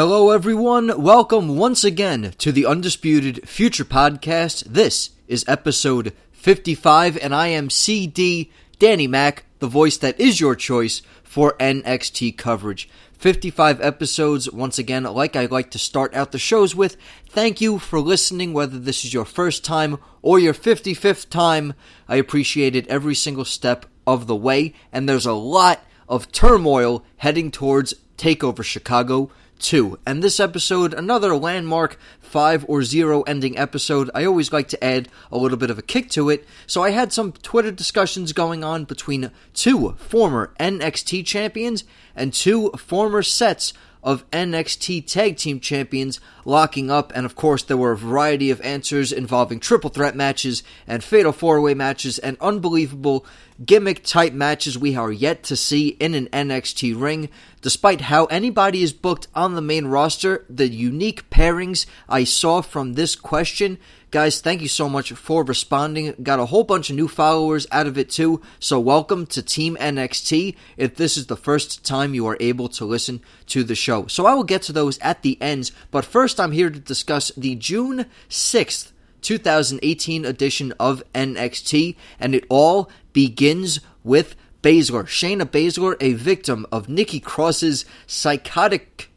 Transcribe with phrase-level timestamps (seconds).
[0.00, 1.02] Hello, everyone.
[1.02, 4.64] Welcome once again to the Undisputed Future Podcast.
[4.64, 10.54] This is episode 55, and I am CD Danny Mac, the voice that is your
[10.54, 12.88] choice for NXT coverage.
[13.18, 16.96] 55 episodes, once again, like I like to start out the shows with.
[17.28, 21.74] Thank you for listening, whether this is your first time or your 55th time.
[22.08, 27.04] I appreciate it every single step of the way, and there's a lot of turmoil
[27.18, 29.30] heading towards TakeOver Chicago
[29.60, 29.98] 2.
[30.06, 34.10] And this episode, another landmark 5 or 0 ending episode.
[34.14, 36.46] I always like to add a little bit of a kick to it.
[36.66, 41.84] So I had some Twitter discussions going on between two former NXT champions
[42.16, 43.72] and two former sets
[44.02, 48.60] of NXT Tag Team Champions locking up, and of course, there were a variety of
[48.62, 53.26] answers involving triple threat matches and fatal four way matches and unbelievable
[53.64, 57.28] gimmick type matches we are yet to see in an NXT ring.
[57.60, 62.94] Despite how anybody is booked on the main roster, the unique pairings I saw from
[62.94, 63.78] this question
[64.10, 66.12] Guys, thank you so much for responding.
[66.20, 68.42] Got a whole bunch of new followers out of it too.
[68.58, 72.84] So welcome to Team NXT if this is the first time you are able to
[72.84, 74.08] listen to the show.
[74.08, 77.30] So I will get to those at the ends, but first I'm here to discuss
[77.36, 78.90] the June 6th
[79.22, 85.04] 2018 edition of NXT, and it all begins with Baszler.
[85.04, 89.10] Shayna Baszler, a victim of Nikki Cross's psychotic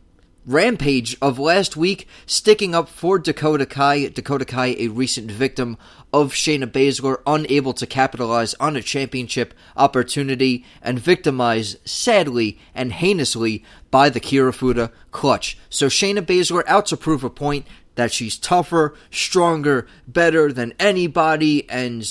[0.45, 4.07] rampage of last week, sticking up for Dakota Kai.
[4.07, 5.77] Dakota Kai, a recent victim
[6.11, 13.63] of Shayna Baszler, unable to capitalize on a championship opportunity and victimized sadly and heinously
[13.89, 15.57] by the Kirifuda clutch.
[15.69, 17.65] So Shayna Baszler out to prove a point
[17.95, 22.07] that she's tougher, stronger, better than anybody, and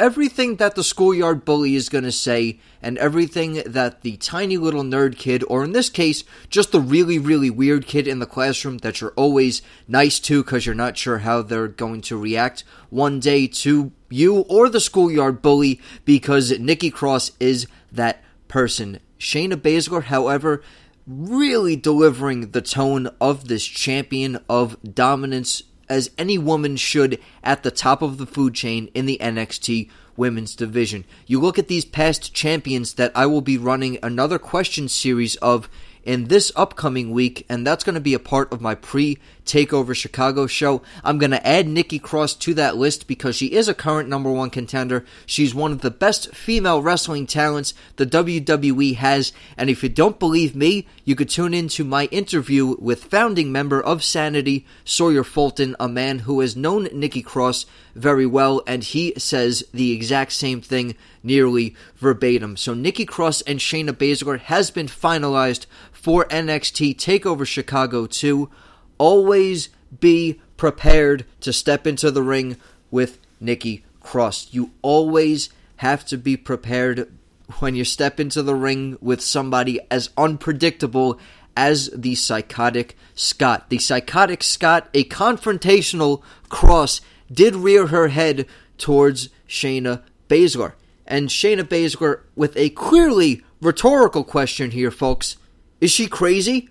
[0.00, 4.82] everything that the schoolyard bully is going to say and everything that the tiny little
[4.82, 8.78] nerd kid, or in this case, just the really, really weird kid in the classroom
[8.78, 13.20] that you're always nice to because you're not sure how they're going to react one
[13.20, 18.98] day to you or the schoolyard bully because Nikki Cross is that person.
[19.18, 20.62] Shayna Baszler, however,
[21.06, 27.70] really delivering the tone of this champion of dominance as any woman should at the
[27.70, 31.04] top of the food chain in the NXT women's division.
[31.26, 35.68] You look at these past champions that I will be running another question series of
[36.10, 39.94] in this upcoming week, and that's going to be a part of my pre Takeover
[39.94, 40.82] Chicago show.
[41.04, 44.30] I'm going to add Nikki Cross to that list because she is a current number
[44.30, 45.04] one contender.
[45.24, 50.18] She's one of the best female wrestling talents the WWE has, and if you don't
[50.18, 55.76] believe me, you could tune into my interview with founding member of Sanity, Sawyer Fulton,
[55.78, 60.60] a man who has known Nikki Cross very well, and he says the exact same
[60.60, 62.56] thing nearly verbatim.
[62.56, 68.50] So Nikki Cross and Shayna Baszler has been finalized for NXT Takeover Chicago 2
[68.98, 72.56] always be prepared to step into the ring
[72.90, 74.48] with Nikki Cross.
[74.52, 77.10] You always have to be prepared
[77.58, 81.18] when you step into the ring with somebody as unpredictable
[81.56, 83.68] as the psychotic Scot.
[83.70, 87.00] The psychotic Scot, a confrontational cross,
[87.30, 88.46] did rear her head
[88.78, 90.72] towards Shayna Baszler.
[91.10, 95.36] And Shayna Baszler with a clearly rhetorical question here, folks.
[95.80, 96.70] Is she crazy?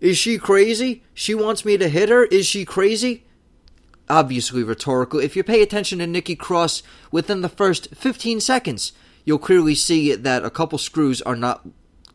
[0.00, 1.02] Is she crazy?
[1.12, 2.24] She wants me to hit her?
[2.26, 3.24] Is she crazy?
[4.08, 5.18] Obviously rhetorical.
[5.18, 8.92] If you pay attention to Nikki Cross within the first 15 seconds,
[9.24, 11.66] you'll clearly see that a couple screws are not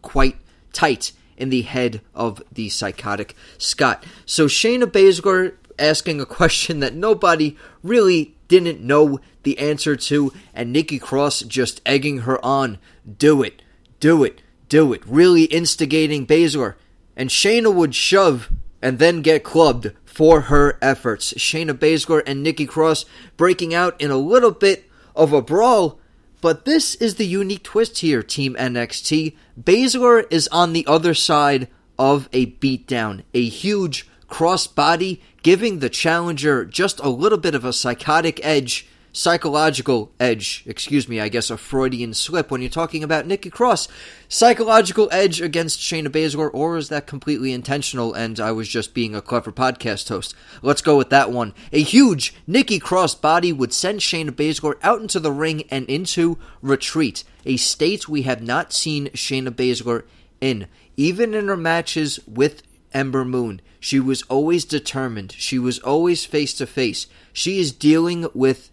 [0.02, 0.38] quite
[0.72, 4.02] tight in the head of the psychotic Scot.
[4.26, 10.72] So Shayna Baszler asking a question that nobody really didn't know the answer to, and
[10.72, 12.78] Nikki Cross just egging her on.
[13.18, 13.62] Do it,
[14.00, 15.02] do it, do it.
[15.06, 16.76] Really instigating Baszler
[17.16, 18.52] and Shayna would shove
[18.82, 21.34] and then get clubbed for her efforts.
[21.34, 23.06] Shayna Baszler and Nikki Cross
[23.38, 26.00] breaking out in a little bit of a brawl,
[26.42, 29.36] but this is the unique twist here, Team NXT.
[29.60, 36.66] Baszler is on the other side of a beatdown, a huge crossbody, giving the challenger
[36.66, 41.56] just a little bit of a psychotic edge psychological edge, excuse me, I guess a
[41.56, 43.88] Freudian slip when you're talking about Nikki Cross.
[44.28, 49.16] Psychological edge against Shayna Baszler, or is that completely intentional and I was just being
[49.16, 50.36] a clever podcast host?
[50.62, 51.54] Let's go with that one.
[51.72, 56.38] A huge Nikki Cross body would send Shayna Baszler out into the ring and into
[56.62, 60.04] retreat, a state we have not seen Shayna Baszler
[60.42, 60.68] in.
[60.98, 62.64] Even in her matches with
[62.96, 65.34] Ember Moon, she was always determined.
[65.34, 67.06] She was always face to face.
[67.34, 68.72] She is dealing with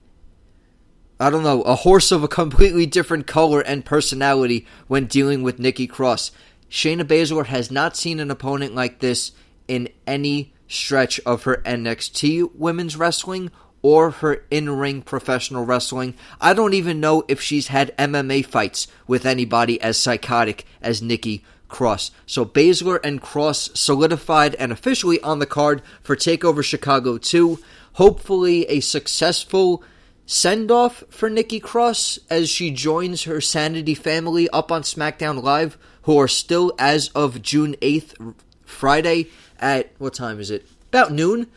[1.21, 5.61] I don't know, a horse of a completely different color and personality when dealing with
[5.61, 6.33] Nikki Cross.
[6.69, 9.31] Shayna Baszler has not seen an opponent like this
[9.69, 13.53] in any stretch of her NXT women's wrestling
[13.83, 16.15] or her in ring professional wrestling.
[16.41, 21.45] I don't even know if she's had MMA fights with anybody as psychotic as Nikki
[21.73, 22.13] Cross.
[22.27, 27.59] So Baszler and Cross solidified and officially on the card for TakeOver Chicago 2.
[27.95, 29.83] Hopefully, a successful
[30.25, 35.77] send off for Nikki Cross as she joins her Sanity family up on SmackDown Live,
[36.03, 38.35] who are still, as of June 8th,
[38.65, 39.29] Friday,
[39.59, 40.67] at what time is it?
[40.89, 41.49] About noon.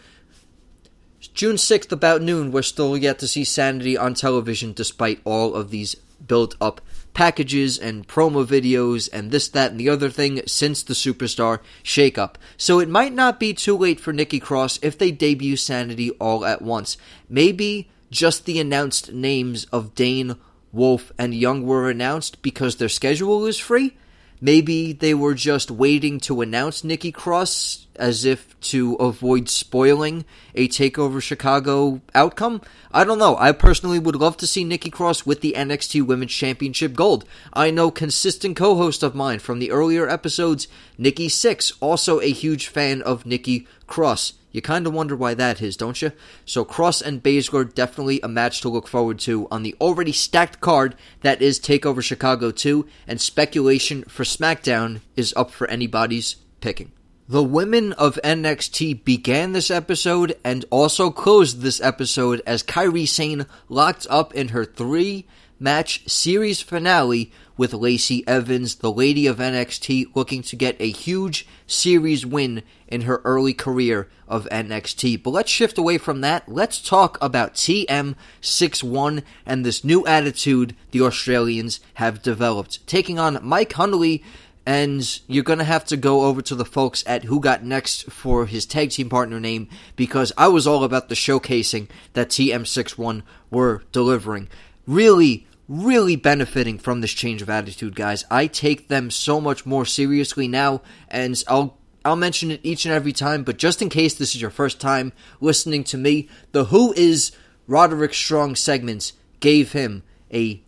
[1.34, 5.70] June 6th, about noon, we're still yet to see Sanity on television despite all of
[5.70, 5.96] these
[6.26, 6.82] built up
[7.16, 12.36] packages and promo videos and this, that, and the other thing since the Superstar shakeup.
[12.58, 16.46] So it might not be too late for Nikki Cross if they debut Sanity all
[16.46, 16.98] at once.
[17.28, 20.36] Maybe just the announced names of Dane,
[20.72, 23.96] Wolf, and Young were announced because their schedule is free.
[24.42, 30.68] Maybe they were just waiting to announce Nikki Cross as if to avoid spoiling a
[30.68, 32.62] TakeOver Chicago outcome.
[32.92, 33.38] I don't know.
[33.38, 37.26] I personally would love to see Nikki Cross with the NXT Women's Championship gold.
[37.54, 40.68] I know consistent co host of mine from the earlier episodes,
[40.98, 44.34] Nikki Six, also a huge fan of Nikki Cross.
[44.56, 46.14] You kind of wonder why that is, don't you?
[46.46, 50.62] So Cross and Baszler definitely a match to look forward to on the already stacked
[50.62, 56.94] card that is Takeover Chicago 2, and speculation for SmackDown is up for anybody's picking.
[57.28, 63.48] The women of NXT began this episode and also closed this episode as Kairi Sane
[63.68, 65.28] locked up in her three
[65.60, 71.48] match series finale with Lacey Evans, the lady of NXT, looking to get a huge
[71.68, 75.24] series win in her early career of NXT.
[75.24, 76.50] But let's shift away from that.
[76.50, 82.86] Let's talk about TM61 and this new attitude the Australians have developed.
[82.88, 84.24] Taking on Mike Hundley,
[84.66, 88.12] and you're going to have to go over to the folks at Who Got Next
[88.12, 93.22] for his tag team partner name because I was all about the showcasing that TM61
[93.52, 94.50] were delivering.
[94.88, 98.24] Really, really benefiting from this change of attitude, guys.
[98.30, 102.94] I take them so much more seriously now, and I'll I'll mention it each and
[102.94, 106.66] every time, but just in case this is your first time listening to me, the
[106.66, 107.32] Who is
[107.66, 110.62] Roderick Strong segments gave him a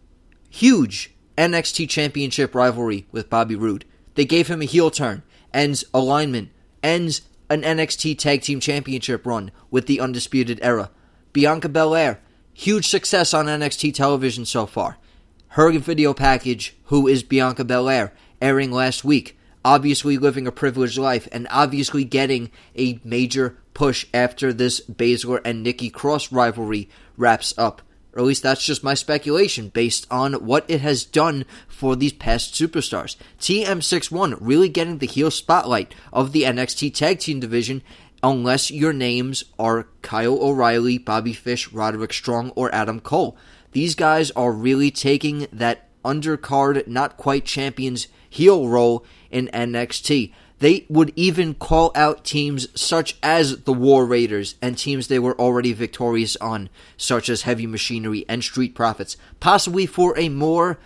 [0.49, 3.85] huge NXT Championship rivalry with Bobby Roode.
[4.15, 5.21] They gave him a heel turn,
[5.53, 6.49] ends alignment,
[6.81, 7.21] ends
[7.51, 10.89] an NXT Tag Team Championship run with the Undisputed Era.
[11.33, 12.19] Bianca Belair,
[12.57, 14.97] huge success on NXT television so far.
[15.49, 19.37] Her video package, Who is Bianca Belair, airing last week.
[19.63, 25.61] Obviously living a privileged life and obviously getting a major push after this Baszler and
[25.61, 27.83] Nikki Cross rivalry wraps up
[28.17, 32.13] or at least that's just my speculation based on what it has done for these
[32.13, 33.15] past superstars.
[33.39, 37.83] TM61 really getting the heel spotlight of the NXT Tag Team division
[38.23, 43.37] unless your names are Kyle O'Reilly, Bobby Fish, Roderick Strong, or Adam Cole.
[43.71, 50.33] These guys are really taking that undercard, not quite champions heel role in NXT.
[50.59, 55.39] They would even call out teams such as the War Raiders and teams they were
[55.39, 60.79] already victorious on, such as Heavy Machinery and Street Profits, possibly for a more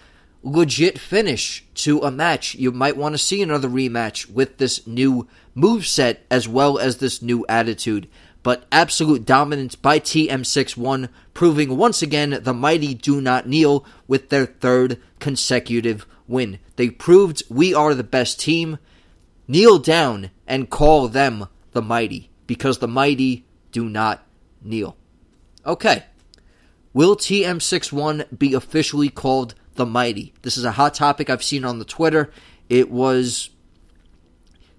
[0.43, 2.55] legit finish to a match.
[2.55, 6.97] You might want to see another rematch with this new move set as well as
[6.97, 8.07] this new attitude.
[8.43, 14.47] But absolute dominance by TM61, proving once again the mighty do not kneel with their
[14.47, 16.57] third consecutive win.
[16.75, 18.79] They proved we are the best team
[19.47, 24.25] kneel down and call them the mighty, because the mighty do not
[24.63, 24.97] kneel.
[25.65, 26.05] Okay.
[26.93, 30.33] Will TM61 be officially called the mighty?
[30.41, 32.31] This is a hot topic I've seen on the Twitter.
[32.69, 33.49] It was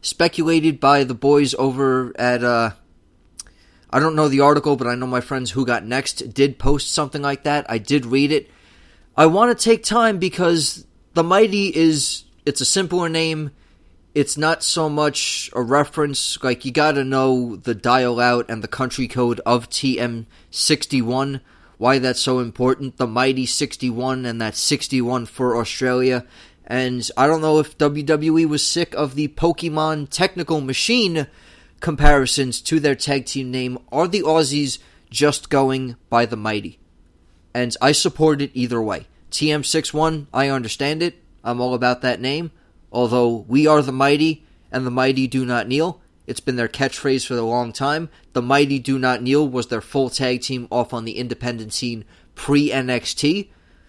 [0.00, 2.70] speculated by the boys over at uh
[3.90, 6.92] I don't know the article, but I know my friends who got next did post
[6.92, 7.66] something like that.
[7.68, 8.50] I did read it.
[9.16, 13.50] I want to take time because the mighty is it's a simpler name
[14.14, 18.68] it's not so much a reference, like, you gotta know the dial out and the
[18.68, 21.40] country code of TM61,
[21.82, 26.24] why that's so important, the mighty 61, and that 61 for Australia.
[26.64, 31.26] And I don't know if WWE was sick of the Pokemon Technical Machine
[31.80, 33.80] comparisons to their tag team name.
[33.90, 34.78] Are the Aussies
[35.10, 36.78] just going by the mighty?
[37.52, 39.08] And I support it either way.
[39.32, 41.16] TM61, I understand it.
[41.42, 42.52] I'm all about that name.
[42.92, 47.26] Although we are the mighty and the mighty do not kneel, it's been their catchphrase
[47.26, 48.08] for a long time.
[48.32, 52.04] The mighty do not kneel was their full tag team off on the independent scene
[52.34, 53.48] pre NXT.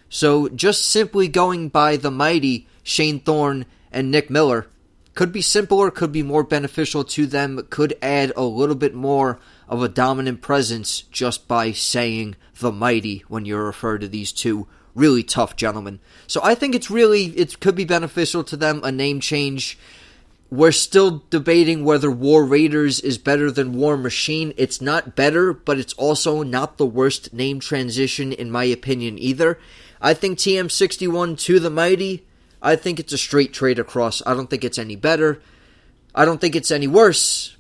[0.10, 4.68] So just simply going by the mighty Shane Thorne and Nick Miller,
[5.16, 9.40] could be simpler, could be more beneficial to them, could add a little bit more
[9.68, 14.68] of a dominant presence just by saying the mighty when you refer to these two
[14.96, 16.00] really tough gentlemen.
[16.28, 19.78] So I think it's really it could be beneficial to them a name change.
[20.54, 24.54] We're still debating whether War Raiders is better than War Machine.
[24.56, 29.58] It's not better, but it's also not the worst name transition in my opinion either.
[30.00, 32.28] I think TM61 to the Mighty,
[32.62, 34.22] I think it's a straight trade across.
[34.28, 35.42] I don't think it's any better.
[36.14, 37.58] I don't think it's any worse.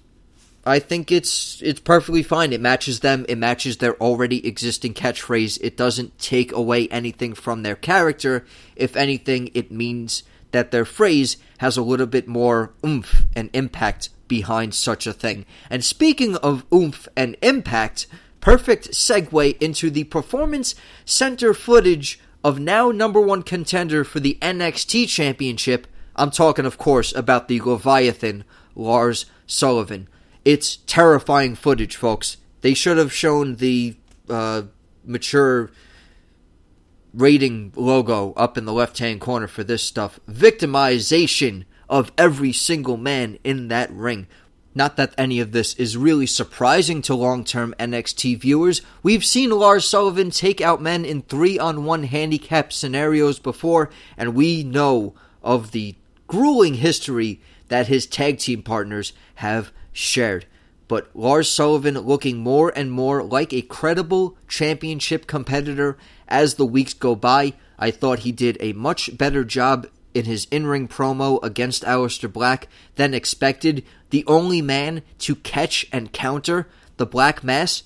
[0.63, 2.53] I think it's it's perfectly fine.
[2.53, 3.25] It matches them.
[3.27, 5.57] It matches their already existing catchphrase.
[5.61, 8.45] It doesn't take away anything from their character.
[8.75, 10.21] If anything, it means
[10.53, 15.45] that their phrase has a little bit more oomph and impact behind such a thing.
[15.69, 18.07] And speaking of oomph and impact,
[18.39, 25.07] perfect segue into the performance center footage of now number one contender for the NXT
[25.07, 25.87] Championship.
[26.15, 28.43] I'm talking, of course, about the Leviathan,
[28.75, 30.07] Lars Sullivan.
[30.45, 32.37] It's terrifying footage, folks.
[32.61, 33.95] They should have shown the
[34.29, 34.63] uh,
[35.05, 35.71] mature
[37.13, 40.19] rating logo up in the left hand corner for this stuff.
[40.29, 44.27] Victimization of every single man in that ring.
[44.75, 48.81] Not that any of this is really surprising to long term NXT viewers.
[49.03, 54.33] We've seen Lars Sullivan take out men in three on one handicap scenarios before, and
[54.33, 60.47] we know of the grueling history that his tag team partners have shared.
[60.93, 65.97] But Lars Sullivan looking more and more like a credible championship competitor
[66.27, 67.53] as the weeks go by.
[67.79, 72.31] I thought he did a much better job in his in ring promo against Aleister
[72.31, 73.83] Black than expected.
[74.11, 77.81] The only man to catch and counter the Black Mass.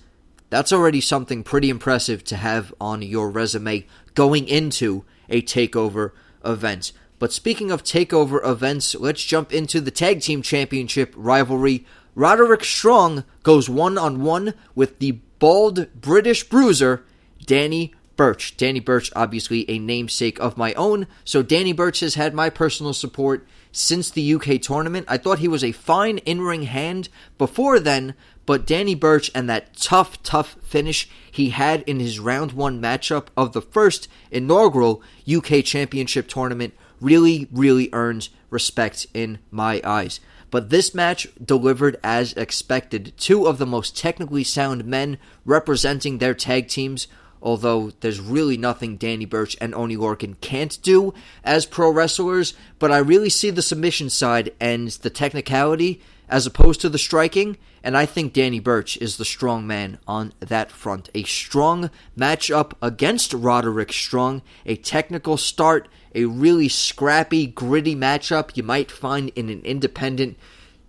[0.50, 3.86] That's already something pretty impressive to have on your resume
[4.16, 6.12] going into a takeover
[6.44, 6.92] event.
[7.20, 11.86] But speaking of takeover events, let's jump into the Tag Team Championship rivalry
[12.18, 17.06] Roderick Strong goes one on one with the bald British bruiser,
[17.46, 18.58] Danny Burch.
[18.58, 22.94] Danny Burch, obviously a namesake of my own, so Danny Burch has had my personal
[22.94, 25.06] support since the UK tournament.
[25.08, 28.16] I thought he was a fine in ring hand before then,
[28.48, 33.28] but Danny Burch and that tough, tough finish he had in his round one matchup
[33.38, 40.20] of the first inaugural UK Championship tournament really, really earns respect in my eyes.
[40.50, 43.14] But this match delivered as expected.
[43.18, 47.08] Two of the most technically sound men representing their tag teams,
[47.42, 51.14] although there's really nothing Danny Burch and Oney Lorcan can't do
[51.44, 56.82] as pro wrestlers, but I really see the submission side and the technicality as opposed
[56.82, 61.10] to the striking, and I think Danny Burch is the strong man on that front.
[61.16, 68.64] A strong matchup against Roderick Strong, a technical start a really scrappy, gritty matchup you
[68.64, 70.38] might find in an independent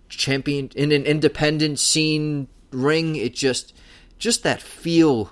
[0.09, 3.15] champion in an independent scene ring.
[3.15, 3.73] It just
[4.17, 5.31] just that feel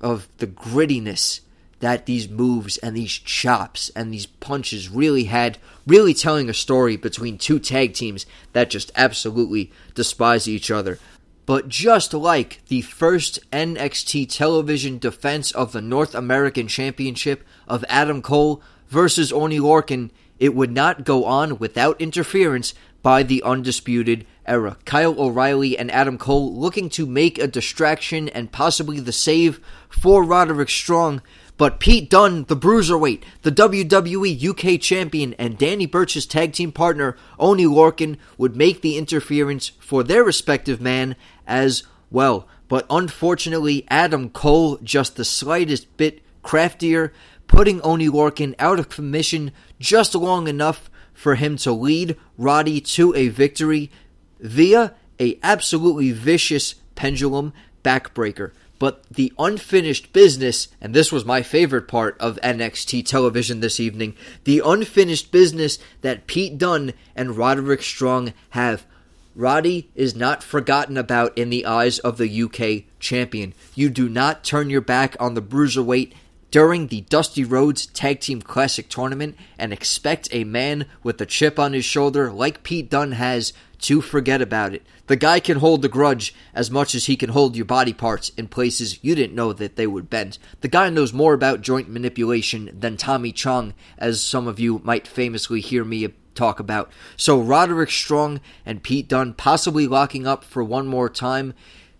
[0.00, 1.40] of the grittiness
[1.80, 6.96] that these moves and these chops and these punches really had, really telling a story
[6.96, 10.98] between two tag teams that just absolutely despise each other.
[11.46, 18.20] But just like the first NXT television defense of the North American Championship of Adam
[18.20, 24.76] Cole versus Oney Lorcan, it would not go on without interference by the Undisputed Era.
[24.84, 30.22] Kyle O'Reilly and Adam Cole looking to make a distraction and possibly the save for
[30.22, 31.22] Roderick Strong.
[31.58, 37.16] But Pete Dunne, the Bruiserweight, the WWE UK Champion, and Danny Burch's tag team partner,
[37.38, 41.16] Oney Lorcan, would make the interference for their respective man
[41.48, 42.46] as well.
[42.68, 47.12] But unfortunately, Adam Cole, just the slightest bit craftier,
[47.48, 49.50] putting Oney Lorcan out of commission
[49.80, 53.90] just long enough for him to lead Roddy to a victory
[54.38, 58.52] via a absolutely vicious pendulum backbreaker.
[58.78, 64.14] But the unfinished business, and this was my favorite part of NXT television this evening,
[64.44, 68.86] the unfinished business that Pete Dunne and Roderick Strong have.
[69.34, 73.54] Roddy is not forgotten about in the eyes of the UK champion.
[73.74, 76.12] You do not turn your back on the bruiserweight
[76.50, 81.58] during the Dusty Rhodes Tag Team Classic tournament and expect a man with a chip
[81.58, 84.86] on his shoulder like Pete Dunne has to forget about it.
[85.06, 88.30] The guy can hold the grudge as much as he can hold your body parts
[88.36, 90.38] in places you didn't know that they would bend.
[90.60, 95.06] The guy knows more about joint manipulation than Tommy Chong, as some of you might
[95.06, 96.90] famously hear me talk about.
[97.16, 101.54] So Roderick Strong and Pete Dunne possibly locking up for one more time,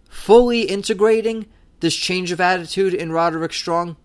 [0.09, 1.47] fully integrating
[1.81, 3.97] this change of attitude in Roderick Strong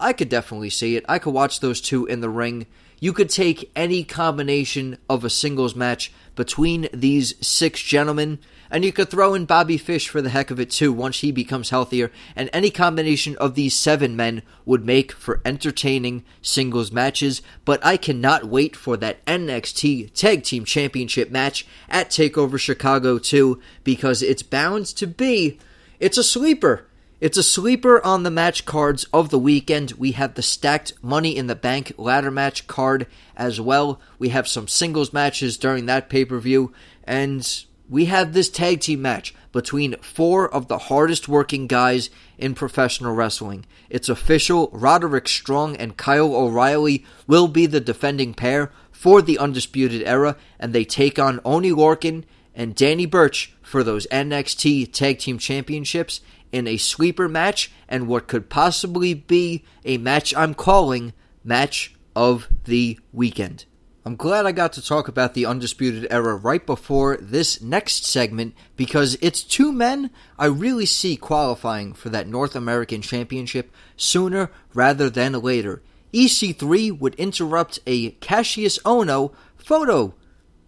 [0.00, 1.04] I could definitely see it.
[1.08, 2.66] I could watch those two in the ring,
[3.00, 8.40] You could take any combination of a singles match between these six gentlemen,
[8.70, 11.30] and you could throw in Bobby Fish for the heck of it too once he
[11.30, 17.40] becomes healthier, and any combination of these seven men would make for entertaining singles matches.
[17.64, 23.60] But I cannot wait for that NXT Tag Team Championship match at TakeOver Chicago 2
[23.84, 25.60] because it's bound to be.
[26.00, 26.87] It's a sleeper.
[27.20, 29.90] It's a sleeper on the match cards of the weekend.
[29.92, 34.00] We have the stacked Money in the Bank ladder match card as well.
[34.20, 36.72] We have some singles matches during that pay per view.
[37.02, 42.08] And we have this tag team match between four of the hardest working guys
[42.38, 43.66] in professional wrestling.
[43.90, 44.70] It's official.
[44.72, 50.72] Roderick Strong and Kyle O'Reilly will be the defending pair for the Undisputed Era, and
[50.72, 52.22] they take on Oney Lorcan
[52.54, 56.20] and Danny Burch for those NXT Tag Team Championships
[56.52, 61.12] in a sleeper match and what could possibly be a match I'm calling
[61.44, 63.64] Match of the Weekend.
[64.04, 68.54] I'm glad I got to talk about the Undisputed Era right before this next segment
[68.74, 75.10] because it's two men I really see qualifying for that North American Championship sooner rather
[75.10, 75.82] than later.
[76.14, 80.14] EC3 would interrupt a Cassius Ohno photo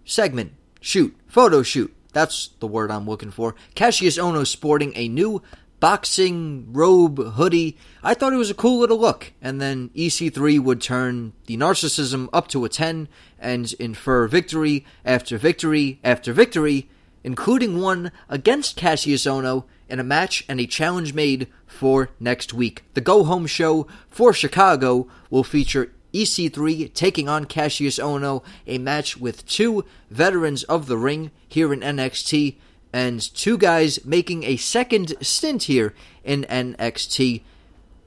[0.05, 1.97] segment, shoot, photo shoot.
[2.13, 3.55] That's the word I'm looking for.
[3.75, 5.41] Cassius Ohno sporting a new
[5.81, 7.77] boxing robe hoodie.
[8.03, 9.33] I thought it was a cool little look.
[9.43, 15.39] And then EC3 would turn the narcissism up to a 10 and infer victory after
[15.39, 16.89] victory after victory,
[17.25, 22.85] including one against Cassius Ohno in a match and a challenge made for next week.
[22.95, 29.17] The go home show for Chicago will feature EC3 taking on Cassius Ohno, a match
[29.17, 32.57] with two veterans of the ring here in NXT
[32.93, 37.43] and two guys making a second stint here in NXT.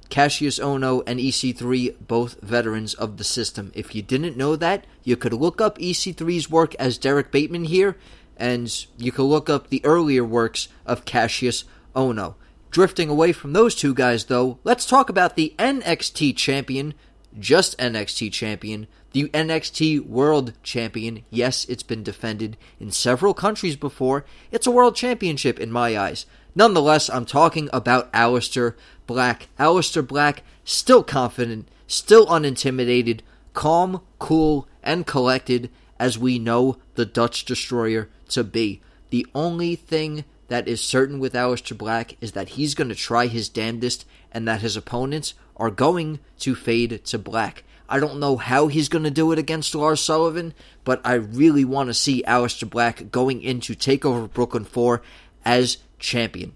[0.10, 3.72] Cassius Ohno and EC3, both veterans of the system.
[3.74, 7.98] If you didn't know that, you could look up EC3's work as Derrick Bateman here,
[8.38, 11.64] and you could look up the earlier works of Cassius
[11.96, 12.36] Ohno.
[12.70, 16.94] Drifting away from those two guys, though, let's talk about the NXT champion,
[17.40, 21.24] just NXT champion, the NXT World Champion.
[21.30, 24.26] Yes, it's been defended in several countries before.
[24.52, 26.26] It's a world championship in my eyes.
[26.56, 28.76] Nonetheless, I'm talking about Aleister
[29.08, 29.48] Black.
[29.58, 33.22] Aleister Black, still confident, still unintimidated,
[33.54, 38.82] calm, cool, and collected as we know the Dutch Destroyer to be.
[39.12, 43.28] The only thing that is certain with Aleister Black is that he's going to try
[43.28, 47.64] his damnedest and that his opponents are going to fade to black.
[47.94, 51.64] I don't know how he's going to do it against Lars Sullivan, but I really
[51.64, 55.04] want to see Aleister Black going into TakeOver Brooklyn 4
[55.46, 56.56] as champion.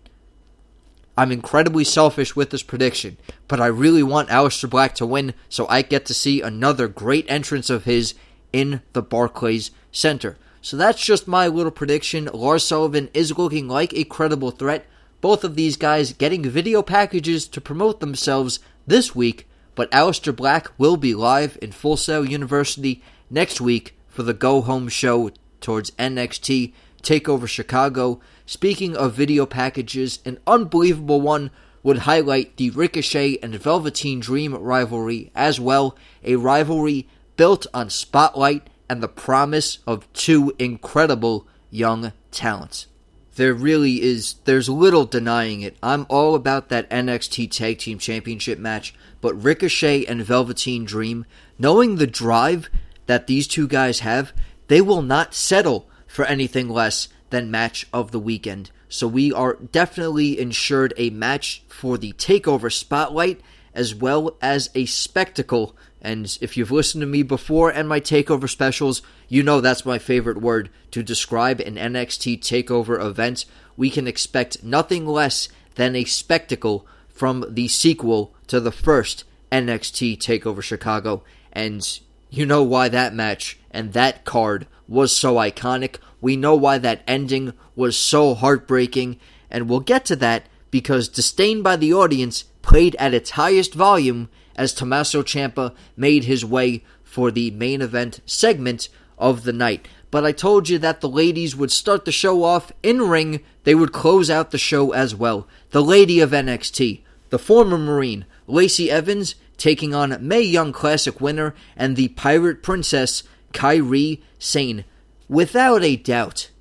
[1.15, 5.67] I'm incredibly selfish with this prediction, but I really want Aleister Black to win so
[5.67, 8.15] I get to see another great entrance of his
[8.51, 10.39] in the Barclays Center.
[10.63, 12.31] So that's just my little prediction.
[12.33, 14.87] Lars Sullivan is looking like a credible threat.
[15.21, 19.46] Both of these guys getting video packages to promote themselves this week
[19.77, 24.61] but Aleister Black will be live in Full Sail University next week for the go
[24.61, 25.29] home show
[25.61, 28.19] towards NXT Takeover Chicago.
[28.47, 31.51] Speaking of video packages, an unbelievable one
[31.83, 38.67] would highlight the Ricochet and Velveteen Dream rivalry as well, a rivalry built on spotlight
[38.89, 42.87] and the promise of two incredible young talents.
[43.35, 45.77] There really is, there's little denying it.
[45.83, 51.25] I'm all about that NXT Tag Team Championship match but Ricochet and Velveteen Dream,
[51.57, 52.69] knowing the drive
[53.05, 54.33] that these two guys have,
[54.67, 58.71] they will not settle for anything less than match of the weekend.
[58.89, 63.41] So we are definitely insured a match for the takeover spotlight
[63.73, 65.75] as well as a spectacle.
[66.01, 69.99] And if you've listened to me before and my takeover specials, you know that's my
[69.99, 73.45] favorite word to describe an NXT takeover event.
[73.75, 80.17] We can expect nothing less than a spectacle from the sequel to the first NXT
[80.19, 81.99] TakeOver Chicago, and
[82.29, 85.97] you know why that match and that card was so iconic.
[86.21, 91.61] We know why that ending was so heartbreaking, and we'll get to that because Disdain
[91.61, 97.31] by the Audience played at its highest volume as Tommaso Ciampa made his way for
[97.31, 99.87] the main event segment of the night.
[100.11, 103.75] But I told you that the ladies would start the show off in ring, they
[103.75, 105.47] would close out the show as well.
[105.71, 111.53] The lady of NXT, the former Marine, Lacey Evans, taking on May Young Classic winner
[111.75, 114.85] and the Pirate Princess, Kairi Sane.
[115.27, 116.51] Without a doubt,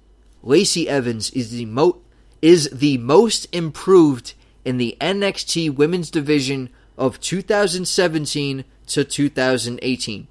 [0.42, 2.00] Lacey Evans is the, mo-
[2.42, 10.26] is the most improved in the NXT Women's Division of 2017 to 2018.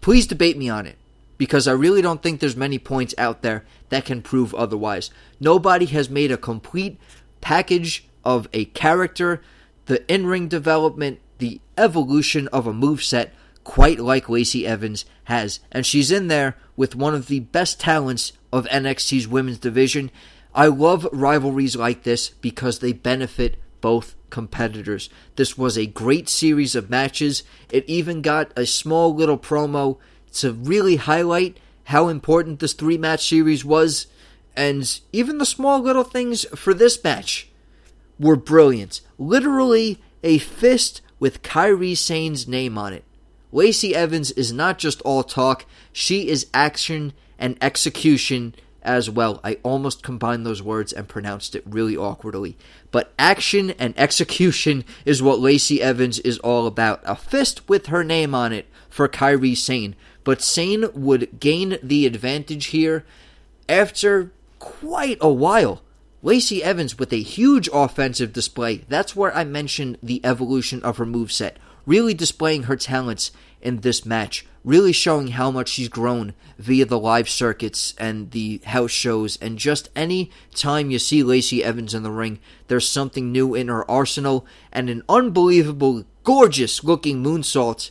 [0.00, 0.98] Please debate me on it
[1.38, 5.10] because I really don't think there's many points out there that can prove otherwise.
[5.40, 6.98] Nobody has made a complete
[7.40, 9.42] package of a character,
[9.86, 13.34] the in-ring development, the evolution of a move set
[13.64, 15.60] quite like Lacey Evans has.
[15.72, 20.10] And she's in there with one of the best talents of NXT's women's division.
[20.54, 25.10] I love rivalries like this because they benefit both competitors.
[25.36, 27.42] This was a great series of matches.
[27.70, 29.98] It even got a small little promo
[30.34, 34.06] to really highlight how important this three match series was.
[34.56, 37.48] And even the small little things for this match
[38.18, 39.00] were brilliant.
[39.18, 43.04] Literally a fist with Kairi Sane's name on it.
[43.52, 49.40] Lacey Evans is not just all talk, she is action and execution as well.
[49.42, 52.56] I almost combined those words and pronounced it really awkwardly.
[52.90, 57.00] But action and execution is what Lacey Evans is all about.
[57.04, 59.96] A fist with her name on it for Kairi Sane.
[60.22, 63.04] But Sane would gain the advantage here
[63.68, 65.82] after quite a while.
[66.24, 68.78] Lacey Evans with a huge offensive display.
[68.88, 74.06] That's where I mentioned the evolution of her moveset really displaying her talents in this
[74.06, 79.36] match, really showing how much she's grown via the live circuits and the house shows,
[79.42, 83.68] and just any time you see Lacey Evans in the ring, there's something new in
[83.68, 87.90] her arsenal, and an unbelievable, gorgeous looking moonsault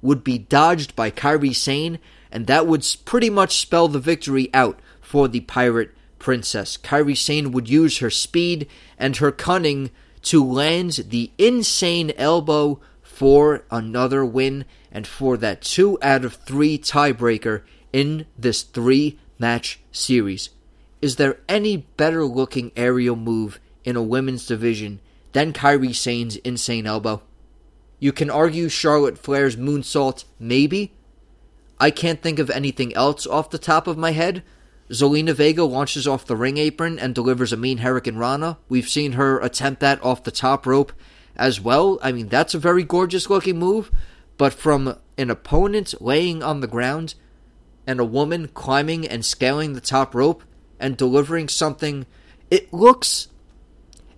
[0.00, 1.98] would be dodged by Kairi Sane,
[2.32, 5.90] and that would pretty much spell the victory out for the Pirate
[6.26, 6.76] Princess.
[6.76, 8.66] Kairi Sane would use her speed
[8.98, 15.96] and her cunning to land the insane elbow for another win and for that two
[16.02, 17.62] out of three tiebreaker
[17.92, 20.50] in this three match series.
[21.00, 24.98] Is there any better looking aerial move in a women's division
[25.30, 27.22] than Kairi Sane's insane elbow?
[28.00, 30.92] You can argue Charlotte Flair's moonsault, maybe.
[31.78, 34.42] I can't think of anything else off the top of my head.
[34.90, 38.58] Zelina Vega launches off the ring apron and delivers a mean Hurricanrana.
[38.68, 40.92] We've seen her attempt that off the top rope
[41.34, 41.98] as well.
[42.02, 43.90] I mean, that's a very gorgeous looking move,
[44.36, 47.14] but from an opponent laying on the ground
[47.86, 50.44] and a woman climbing and scaling the top rope
[50.78, 52.06] and delivering something,
[52.50, 53.28] it looks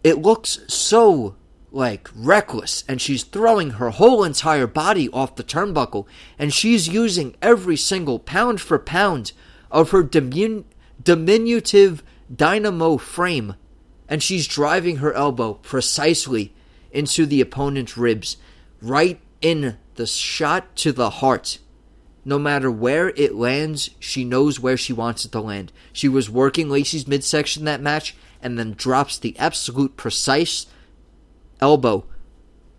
[0.04, 1.34] it looks so
[1.70, 6.06] like reckless and she's throwing her whole entire body off the turnbuckle
[6.38, 9.32] and she's using every single pound for pound
[9.70, 10.64] of her dimin-
[11.02, 12.02] diminutive
[12.34, 13.54] dynamo frame
[14.08, 16.54] and she's driving her elbow precisely
[16.90, 18.38] into the opponent's ribs,
[18.80, 21.58] right in the shot to the heart.
[22.24, 25.72] No matter where it lands, she knows where she wants it to land.
[25.92, 30.66] She was working Lacey's midsection that match and then drops the absolute precise
[31.60, 32.04] elbow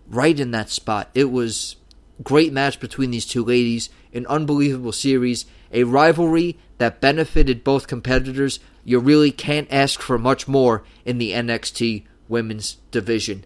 [0.07, 1.09] right in that spot.
[1.13, 1.75] It was
[2.23, 8.59] great match between these two ladies, an unbelievable series, a rivalry that benefited both competitors.
[8.83, 13.45] You really can't ask for much more in the NXT women's division.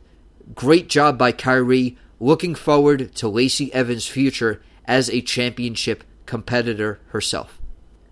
[0.55, 1.97] Great job by Kairi.
[2.19, 7.59] Looking forward to Lacey Evans' future as a championship competitor herself.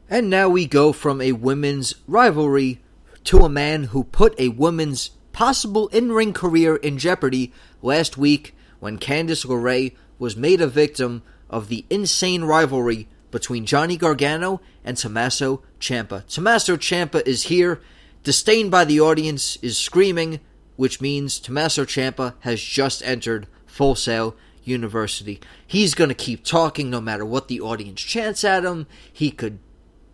[0.09, 2.81] And now we go from a women's rivalry
[3.25, 8.53] to a man who put a woman's possible in ring career in jeopardy last week
[8.79, 14.97] when Candice LeRae was made a victim of the insane rivalry between Johnny Gargano and
[14.97, 16.25] Tommaso Ciampa.
[16.27, 17.81] Tommaso Ciampa is here,
[18.23, 20.39] Disdain by the audience, is screaming,
[20.75, 25.39] which means Tommaso Ciampa has just entered Full Sail University.
[25.65, 28.85] He's going to keep talking no matter what the audience chants at him.
[29.11, 29.59] He could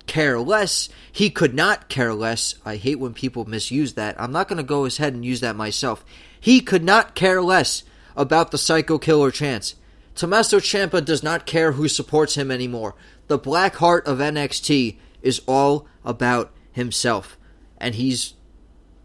[0.05, 0.89] care less.
[1.11, 2.55] He could not care less.
[2.65, 4.19] I hate when people misuse that.
[4.19, 6.05] I'm not going to go ahead and use that myself.
[6.39, 7.83] He could not care less
[8.15, 9.75] about the Psycho Killer chants.
[10.17, 12.95] Tommaso Ciampa does not care who supports him anymore.
[13.27, 17.37] The Black Heart of NXT is all about himself.
[17.77, 18.33] And he's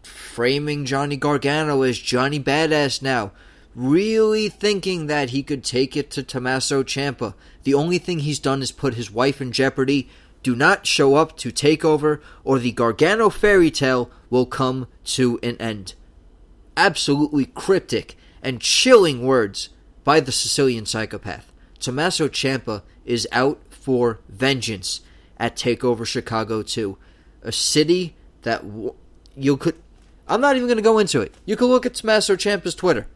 [0.01, 3.31] framing Johnny Gargano as Johnny Badass now,
[3.75, 7.35] really thinking that he could take it to Tommaso Ciampa.
[7.63, 10.09] The only thing he's done is put his wife in jeopardy.
[10.41, 15.39] Do not show up to take over, or the Gargano fairy tale will come to
[15.43, 15.93] an end.
[16.75, 19.69] Absolutely cryptic and chilling words
[20.03, 21.51] by the Sicilian psychopath.
[21.79, 25.01] Tommaso Ciampa is out for vengeance
[25.37, 26.97] at Takeover Chicago 2,
[27.41, 28.63] a city that
[29.35, 29.75] you could
[30.27, 31.33] I'm not even going to go into it.
[31.45, 33.07] You can look at Tommaso Ciampa's Twitter.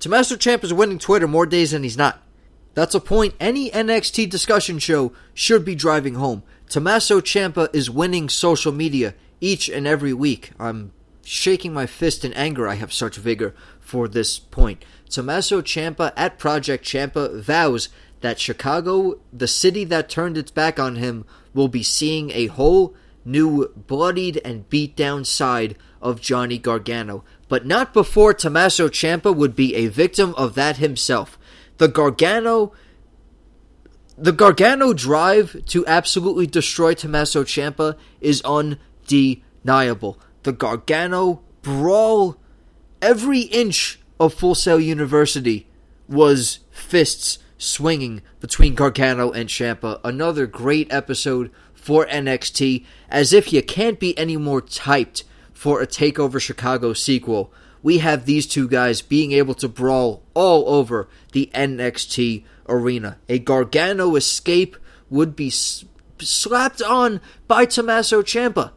[0.00, 2.22] Tommaso is winning Twitter more days than he's not.
[2.74, 6.42] That's a point any NXT discussion show should be driving home.
[6.68, 10.50] Tommaso Ciampa is winning social media each and every week.
[10.58, 10.92] I'm
[11.24, 12.66] shaking my fist in anger.
[12.66, 13.54] I have such vigor
[13.90, 14.84] for this point.
[15.08, 17.88] Tommaso Ciampa at Project Ciampa vows
[18.20, 22.94] that Chicago, the city that turned its back on him, will be seeing a whole
[23.24, 27.24] new bloodied and beat down side of Johnny Gargano.
[27.48, 31.36] But not before Tommaso Ciampa would be a victim of that himself.
[31.78, 32.72] The Gargano
[34.16, 40.20] the Gargano drive to absolutely destroy Tommaso Ciampa is undeniable.
[40.42, 42.36] The Gargano brawl,
[43.02, 45.66] every inch of Full Sail University
[46.08, 50.00] was fists swinging between Gargano and Ciampa.
[50.02, 55.86] Another great episode for NXT, as if you can't be any more typed for a
[55.86, 57.52] Takeover Chicago sequel.
[57.82, 63.18] We have these two guys being able to brawl all over the NXT arena.
[63.28, 64.76] A Gargano escape
[65.08, 68.72] would be slapped on by Tommaso Ciampa.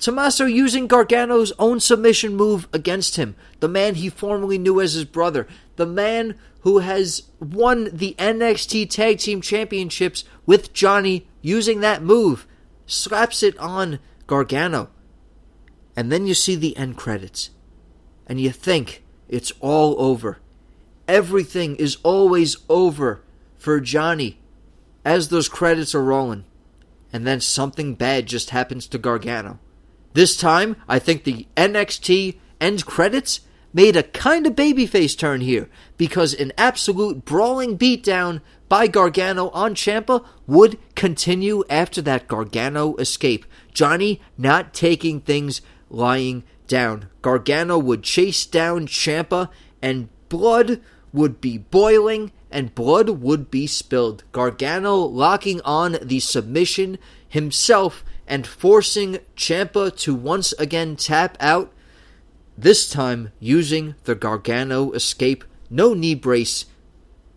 [0.00, 5.04] Tommaso using Gargano's own submission move against him, the man he formerly knew as his
[5.04, 12.02] brother, the man who has won the NXT Tag Team Championships with Johnny using that
[12.02, 12.46] move,
[12.86, 14.88] slaps it on Gargano.
[15.94, 17.50] And then you see the end credits,
[18.26, 20.38] and you think it's all over.
[21.06, 23.22] Everything is always over
[23.58, 24.38] for Johnny
[25.04, 26.44] as those credits are rolling.
[27.12, 29.58] And then something bad just happens to Gargano.
[30.12, 33.40] This time, I think the NXT end credits
[33.72, 39.74] made a kind of babyface turn here because an absolute brawling beatdown by Gargano on
[39.74, 43.44] Ciampa would continue after that Gargano escape.
[43.72, 47.08] Johnny not taking things lying down.
[47.22, 49.48] Gargano would chase down Ciampa
[49.80, 50.80] and blood
[51.12, 54.24] would be boiling and blood would be spilled.
[54.32, 61.72] Gargano locking on the submission himself and forcing Ciampa to once again tap out,
[62.56, 65.44] this time using the Gargano escape.
[65.68, 66.66] No knee brace.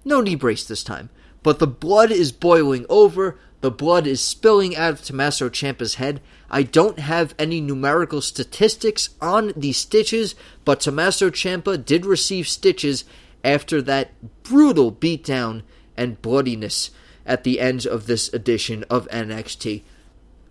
[0.06, 1.10] No knee brace this time.
[1.42, 3.40] But the blood is boiling over.
[3.62, 6.22] The blood is spilling out of Tommaso Ciampa's head.
[6.52, 13.04] I don't have any numerical statistics on the stitches, but Tommaso Ciampa did receive stitches
[13.44, 14.12] after that
[14.44, 15.64] brutal beatdown
[15.98, 16.92] and bloodiness
[17.26, 19.84] at the end of this edition of NXT.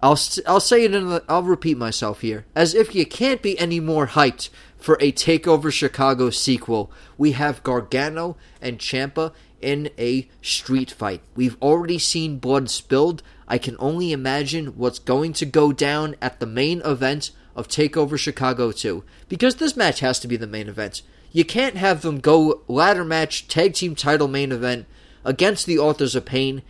[0.02, 2.44] I'll I'll say it in the, I'll repeat myself here.
[2.56, 7.62] As if you can't be any more hyped for a Takeover Chicago sequel, we have
[7.62, 11.22] Gargano and Ciampa in a street fight.
[11.36, 13.22] We've already seen blood spilled.
[13.46, 18.18] I can only imagine what's going to go down at the main event of Takeover
[18.18, 21.02] Chicago 2 because this match has to be the main event.
[21.30, 24.86] You can't have them go ladder match, tag team title main event
[25.24, 26.62] against the Authors of Pain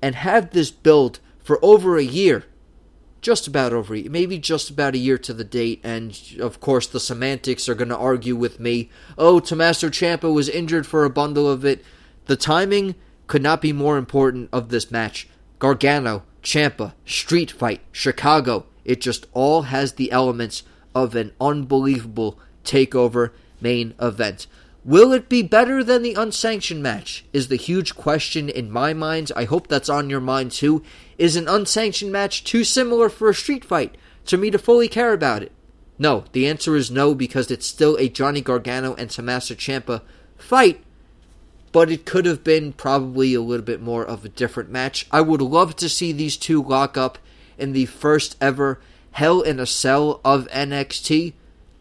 [0.00, 2.44] and have this build for over a year.
[3.22, 7.00] Just about over, maybe just about a year to the date, and of course the
[7.00, 8.90] semantics are going to argue with me.
[9.16, 11.84] Oh, Tommaso Ciampa was injured for a bundle of it.
[12.26, 12.96] The timing
[13.28, 15.28] could not be more important of this match.
[15.60, 18.66] Gargano, Ciampa, street fight, Chicago.
[18.84, 23.30] It just all has the elements of an unbelievable takeover
[23.60, 24.48] main event.
[24.84, 27.24] Will it be better than the unsanctioned match?
[27.32, 29.30] Is the huge question in my mind.
[29.36, 30.82] I hope that's on your mind too.
[31.18, 35.12] Is an unsanctioned match too similar for a street fight for me to fully care
[35.12, 35.52] about it?
[36.00, 40.02] No, the answer is no because it's still a Johnny Gargano and Tommaso Ciampa
[40.36, 40.82] fight,
[41.70, 45.06] but it could have been probably a little bit more of a different match.
[45.12, 47.18] I would love to see these two lock up
[47.56, 48.80] in the first ever
[49.12, 51.34] Hell in a Cell of NXT.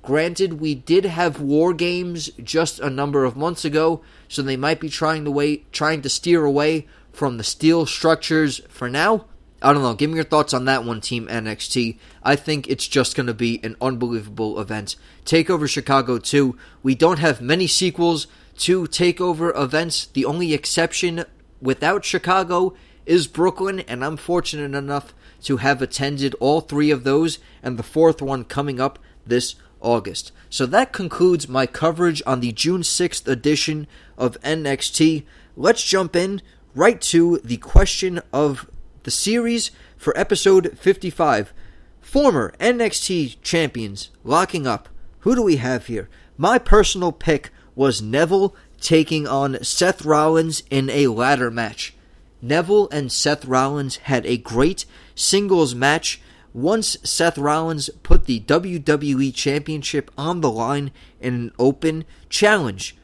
[0.04, 4.80] Granted, we did have war games just a number of months ago, so they might
[4.80, 9.26] be trying to wait, trying to steer away from the steel structures for now.
[9.62, 9.94] I don't know.
[9.94, 12.00] Give me your thoughts on that one, Team NXT.
[12.24, 14.96] I think it's just going to be an unbelievable event.
[15.24, 16.58] Takeover Chicago 2.
[16.82, 18.26] We don't have many sequels
[18.60, 20.08] to Takeover events.
[20.08, 21.26] The only exception
[21.62, 22.74] without Chicago
[23.06, 27.84] is Brooklyn, and I'm fortunate enough to have attended all three of those, and the
[27.84, 30.32] fourth one coming up this August.
[30.50, 35.24] So that concludes my coverage on the June 6th edition of NXT.
[35.56, 36.42] Let's jump in
[36.74, 38.70] right to the question of
[39.04, 41.54] the series for episode 55.
[42.00, 44.90] Former NXT champions locking up.
[45.20, 46.10] Who do we have here?
[46.38, 51.94] My personal pick was Neville taking on Seth Rollins in a ladder match.
[52.42, 56.20] Neville and Seth Rollins had a great singles match
[56.54, 62.96] once Seth Rollins put the WWE Championship on the line in an open challenge.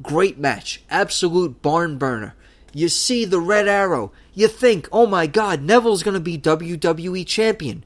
[0.00, 2.34] Great match, absolute barn burner.
[2.72, 7.26] You see the red arrow, you think, oh my god, Neville's going to be WWE
[7.26, 7.84] Champion.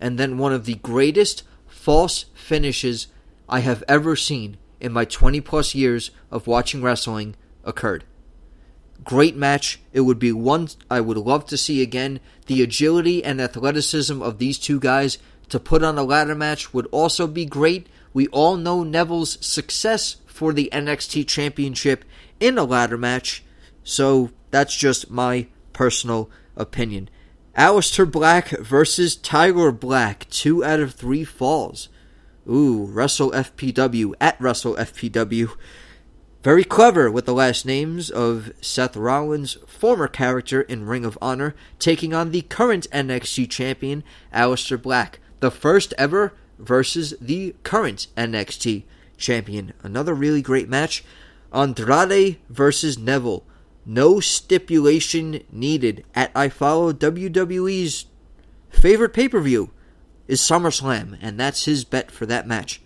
[0.00, 3.08] And then one of the greatest false finishes
[3.48, 8.04] I have ever seen in my 20 plus years of watching wrestling occurred.
[9.04, 9.80] Great match.
[9.92, 12.20] It would be one I would love to see again.
[12.46, 16.86] The agility and athleticism of these two guys to put on a ladder match would
[16.90, 17.86] also be great.
[18.12, 22.04] We all know Neville's success for the NXT Championship
[22.40, 23.44] in a ladder match,
[23.84, 27.08] so that's just my personal opinion.
[27.56, 31.88] Aleister Black versus Tyler Black, two out of three falls.
[32.48, 35.50] Ooh, Wrestle FPW at Wrestle FPW.
[36.42, 41.54] Very clever with the last names of Seth Rollins' former character in Ring of Honor,
[41.78, 44.02] taking on the current NXT champion,
[44.34, 45.20] Aleister Black.
[45.38, 48.82] The first ever versus the current NXT
[49.16, 49.72] champion.
[49.84, 51.04] Another really great match.
[51.52, 53.44] Andrade versus Neville.
[53.86, 58.06] No stipulation needed at I follow WWE's
[58.68, 59.70] favorite pay per view
[60.26, 62.82] is SummerSlam, and that's his bet for that match.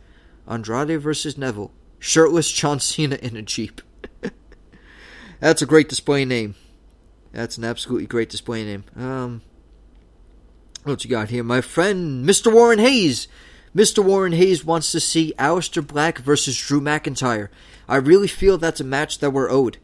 [0.47, 1.73] Andrade versus Neville.
[1.98, 3.80] Shirtless John Cena in a Jeep.
[5.40, 6.54] that's a great display name.
[7.32, 8.85] That's an absolutely great display name.
[8.96, 9.42] Um,
[10.85, 11.42] what you got here?
[11.42, 12.52] My friend, Mr.
[12.52, 13.28] Warren Hayes.
[13.74, 14.02] Mr.
[14.02, 17.48] Warren Hayes wants to see Aleister Black versus Drew McIntyre.
[17.88, 19.76] I really feel that's a match that we're owed.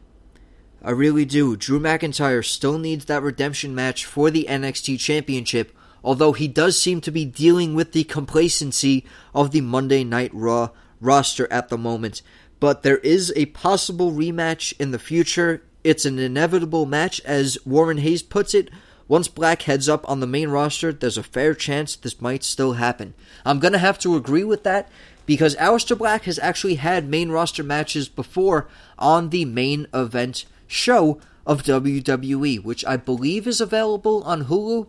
[0.81, 1.55] I really do.
[1.55, 5.71] Drew McIntyre still needs that redemption match for the NXT Championship,
[6.03, 10.69] although he does seem to be dealing with the complacency of the Monday Night Raw
[11.03, 12.21] roster at the moment.
[12.59, 15.63] But there is a possible rematch in the future.
[15.83, 18.69] It's an inevitable match, as Warren Hayes puts it.
[19.07, 22.73] Once Black heads up on the main roster, there's a fair chance this might still
[22.73, 23.13] happen.
[23.45, 24.89] I'm going to have to agree with that
[25.25, 31.19] because Aleister Black has actually had main roster matches before on the main event show
[31.45, 34.87] of WWE, which I believe is available on Hulu.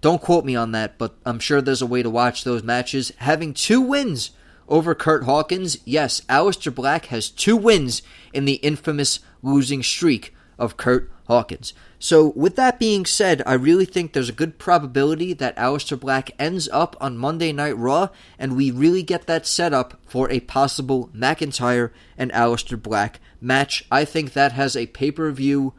[0.00, 3.12] Don't quote me on that, but I'm sure there's a way to watch those matches.
[3.18, 4.30] Having two wins
[4.68, 10.76] over Kurt Hawkins, yes, Aleister Black has two wins in the infamous losing streak of
[10.76, 11.72] Kurt Hawkins.
[11.98, 16.30] So, with that being said, I really think there's a good probability that Aleister Black
[16.38, 20.40] ends up on Monday Night Raw, and we really get that set up for a
[20.40, 23.84] possible McIntyre and Aleister Black match.
[23.90, 25.74] I think that has a pay per view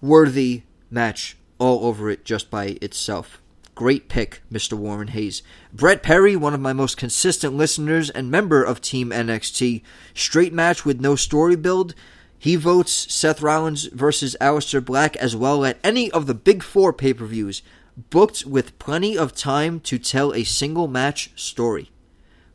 [0.00, 3.40] worthy match all over it just by itself.
[3.76, 4.72] Great pick, Mr.
[4.72, 5.42] Warren Hayes.
[5.70, 9.82] Brett Perry, one of my most consistent listeners and member of Team NXT.
[10.14, 11.94] Straight match with no story build.
[12.38, 16.90] He votes Seth Rollins versus Aleister Black as well at any of the big four
[16.94, 17.60] pay per views,
[18.08, 21.90] booked with plenty of time to tell a single match story.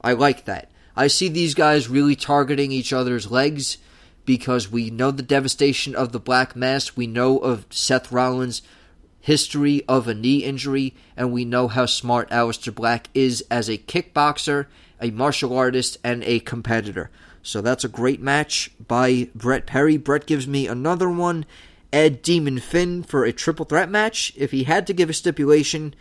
[0.02, 0.72] I like that.
[0.96, 3.78] I see these guys really targeting each other's legs
[4.26, 6.96] because we know the devastation of the Black Mass.
[6.98, 8.64] We know of Seth Rollins'
[9.22, 13.78] history of a knee injury, and we know how smart Aleister Black is as a
[13.78, 14.66] kickboxer,
[15.00, 17.10] a martial artist, and a competitor.
[17.44, 19.98] So that's a great match by Brett Perry.
[19.98, 21.46] Brett gives me another one.
[21.94, 24.34] Ed Demon Finn for a triple threat match.
[24.36, 25.94] If he had to give a stipulation,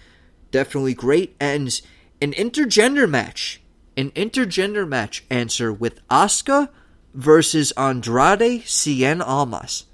[0.50, 1.36] definitely great.
[1.40, 1.80] And
[2.20, 3.60] an intergender match.
[3.96, 6.68] An intergender match answer with Asuka
[7.12, 9.84] versus Andrade Cien Almas.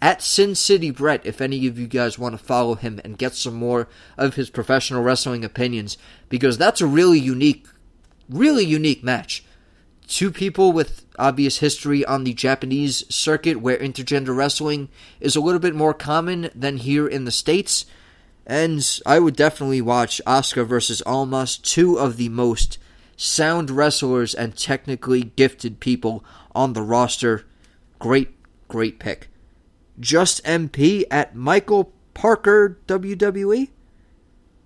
[0.00, 3.34] At Sin City Brett, if any of you guys want to follow him and get
[3.34, 7.66] some more of his professional wrestling opinions, because that's a really unique,
[8.28, 9.44] really unique match
[10.08, 14.88] two people with obvious history on the Japanese circuit where intergender wrestling
[15.20, 17.84] is a little bit more common than here in the States.
[18.46, 22.78] And I would definitely watch Asuka versus Almas, two of the most
[23.16, 26.24] sound wrestlers and technically gifted people
[26.54, 27.44] on the roster.
[27.98, 28.30] Great,
[28.68, 29.28] great pick.
[30.00, 33.70] Just MP at Michael Parker WWE?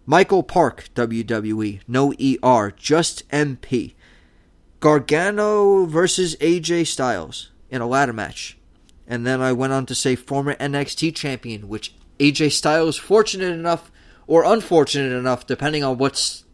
[0.04, 3.94] Michael Park WWE, no ER, just MP.
[4.80, 8.58] Gargano versus AJ Styles in a ladder match.
[9.06, 13.92] And then I went on to say former NXT champion, which AJ Styles fortunate enough
[14.26, 16.44] or unfortunate enough, depending on what's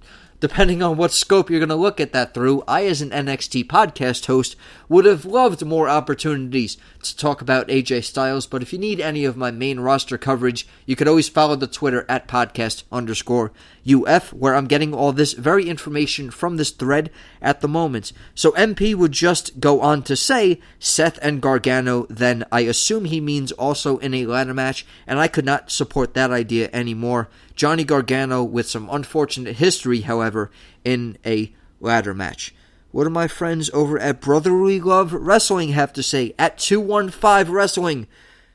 [0.41, 3.67] depending on what scope you're going to look at that through, I, as an NXT
[3.67, 4.55] podcast host,
[4.89, 8.47] would have loved more opportunities to talk about AJ Styles.
[8.47, 11.67] But if you need any of my main roster coverage, you could always follow the
[11.67, 13.53] Twitter at podcast underscore
[13.89, 17.11] UF, where I'm getting all this very information from this thread
[17.41, 18.13] at the moment.
[18.35, 23.21] So MP would just go on to say Seth and Gargano, then I assume he
[23.21, 27.29] means also in a ladder match, and I could not support that idea anymore.
[27.55, 30.51] Johnny Gargano with some unfortunate history, however,
[30.85, 32.55] in a ladder match.
[32.91, 36.35] What do my friends over at Brotherly Love Wrestling have to say?
[36.39, 38.07] At 215 Wrestling,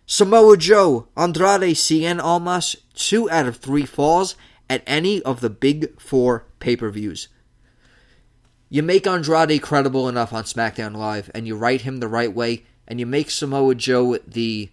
[0.06, 4.36] Samoa Joe, Andrade Cien Almas, two out of three falls
[4.70, 7.28] at any of the big four pay per views.
[8.70, 12.66] You make Andrade credible enough on SmackDown Live, and you write him the right way,
[12.88, 14.70] and you make Samoa Joe the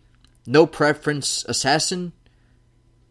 [0.46, 2.12] no preference assassin,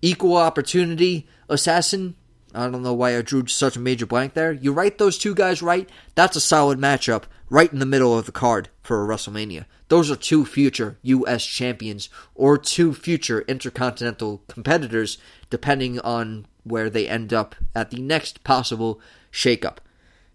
[0.02, 2.16] equal opportunity assassin.
[2.54, 4.52] I don't know why I drew such a major blank there.
[4.52, 8.26] You write those two guys right, that's a solid matchup right in the middle of
[8.26, 9.66] the card for a WrestleMania.
[9.88, 11.46] Those are two future U.S.
[11.46, 15.18] champions or two future intercontinental competitors,
[15.50, 19.00] depending on where they end up at the next possible
[19.32, 19.78] shakeup.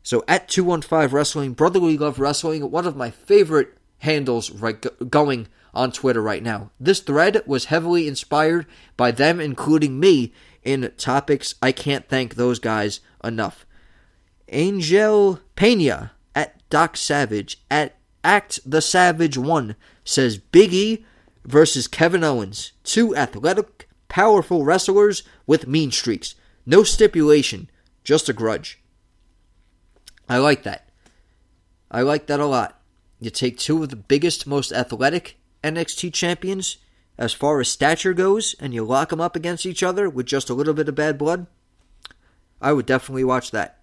[0.02, 5.90] So at 215 Wrestling, Brotherly Love Wrestling, one of my favorite handles right going on
[5.90, 6.70] Twitter right now.
[6.78, 10.32] This thread was heavily inspired by them including me
[10.64, 11.54] in topics.
[11.62, 13.66] I can't thank those guys enough.
[14.48, 21.04] Angel Pena at Doc Savage at Act the Savage 1 says Big E
[21.44, 22.72] versus Kevin Owens.
[22.82, 26.34] Two athletic, powerful wrestlers with mean streaks.
[26.66, 27.70] No stipulation,
[28.02, 28.80] just a grudge.
[30.28, 30.88] I like that.
[31.90, 32.80] I like that a lot.
[33.20, 36.78] You take two of the biggest, most athletic NXT champions
[37.16, 40.50] as far as stature goes, and you lock them up against each other with just
[40.50, 41.46] a little bit of bad blood.
[42.60, 43.78] I would definitely watch that.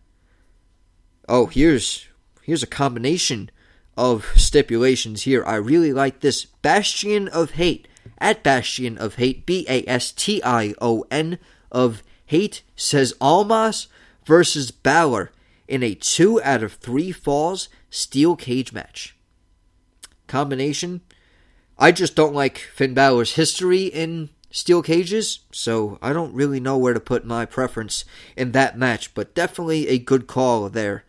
[1.30, 2.08] Oh, here's
[2.42, 3.52] here's a combination
[3.96, 5.44] of stipulations here.
[5.46, 10.42] I really like this Bastion of Hate at Bastion of Hate, B A S T
[10.44, 11.38] I O N
[11.72, 13.88] of Hate says Almas
[14.26, 15.32] versus Balor
[15.68, 19.16] in a two out of three falls steel cage match.
[20.28, 21.02] Combination.
[21.82, 26.78] I just don't like Finn Balor's history in steel cages, so I don't really know
[26.78, 28.06] where to put my preference
[28.38, 31.06] in that match, but definitely a good call there.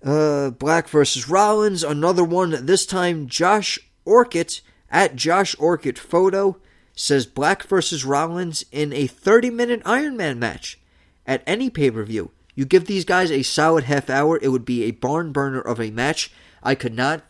[0.00, 2.66] Uh, Black versus Rollins, another one.
[2.66, 4.60] This time, Josh Orchid
[4.92, 6.56] at Josh Orchid Photo
[6.94, 10.78] says Black versus Rollins in a 30 minute Iron Man match
[11.26, 12.30] at any pay per view.
[12.54, 15.80] You give these guys a solid half hour, it would be a barn burner of
[15.80, 16.30] a match.
[16.62, 17.24] I could not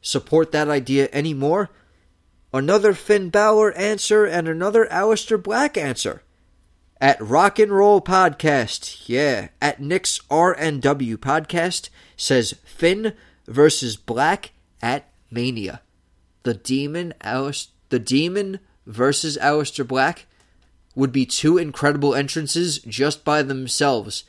[0.00, 1.68] support that idea anymore.
[2.54, 6.22] Another Finn Balor answer and another Aleister Black answer
[7.00, 9.08] at Rock and Roll Podcast.
[9.08, 13.14] Yeah, at Nick's RNW Podcast says Finn
[13.46, 15.80] versus Black at Mania.
[16.42, 20.26] The Demon, Aleister, the Demon versus Aleister Black
[20.94, 24.24] would be two incredible entrances just by themselves.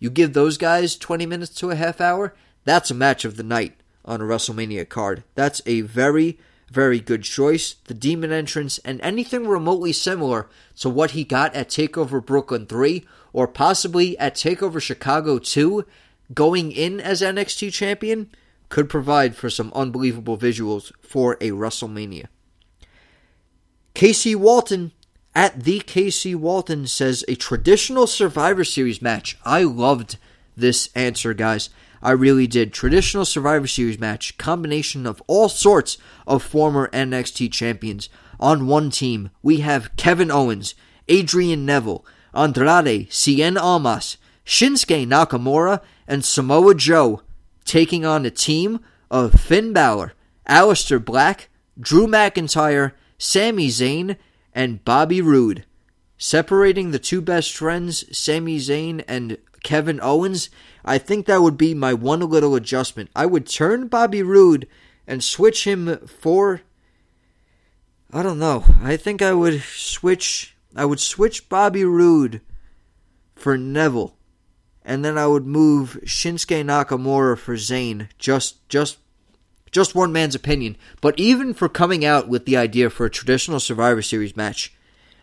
[0.00, 3.44] You give those guys 20 minutes to a half hour, that's a match of the
[3.44, 5.22] night on a WrestleMania card.
[5.36, 6.38] That's a very
[6.70, 7.76] very good choice.
[7.84, 10.48] The Demon entrance and anything remotely similar
[10.80, 15.84] to what he got at TakeOver Brooklyn 3 or possibly at TakeOver Chicago 2
[16.34, 18.30] going in as NXT champion
[18.68, 22.26] could provide for some unbelievable visuals for a WrestleMania.
[23.94, 24.92] Casey Walton
[25.34, 29.38] at the Casey Walton says a traditional Survivor Series match.
[29.44, 30.18] I loved
[30.56, 31.70] this answer, guys.
[32.02, 32.72] I really did.
[32.72, 38.08] Traditional Survivor Series match, combination of all sorts of former NXT champions.
[38.40, 40.74] On one team, we have Kevin Owens,
[41.08, 47.22] Adrian Neville, Andrade, Cien Almas, Shinsuke Nakamura, and Samoa Joe
[47.64, 48.80] taking on a team
[49.10, 50.14] of Finn Balor,
[50.48, 54.16] Aleister Black, Drew McIntyre, Sami Zayn,
[54.54, 55.64] and Bobby Roode.
[56.16, 60.50] Separating the two best friends, Sami Zayn and Kevin Owens,
[60.84, 63.10] I think that would be my one little adjustment.
[63.14, 64.68] I would turn Bobby Roode
[65.06, 66.62] and switch him for.
[68.12, 68.64] I don't know.
[68.82, 70.56] I think I would switch.
[70.74, 72.40] I would switch Bobby Roode
[73.34, 74.16] for Neville,
[74.84, 78.08] and then I would move Shinsuke Nakamura for Zayn.
[78.18, 78.98] Just, just,
[79.70, 80.76] just one man's opinion.
[81.00, 84.74] But even for coming out with the idea for a traditional Survivor Series match,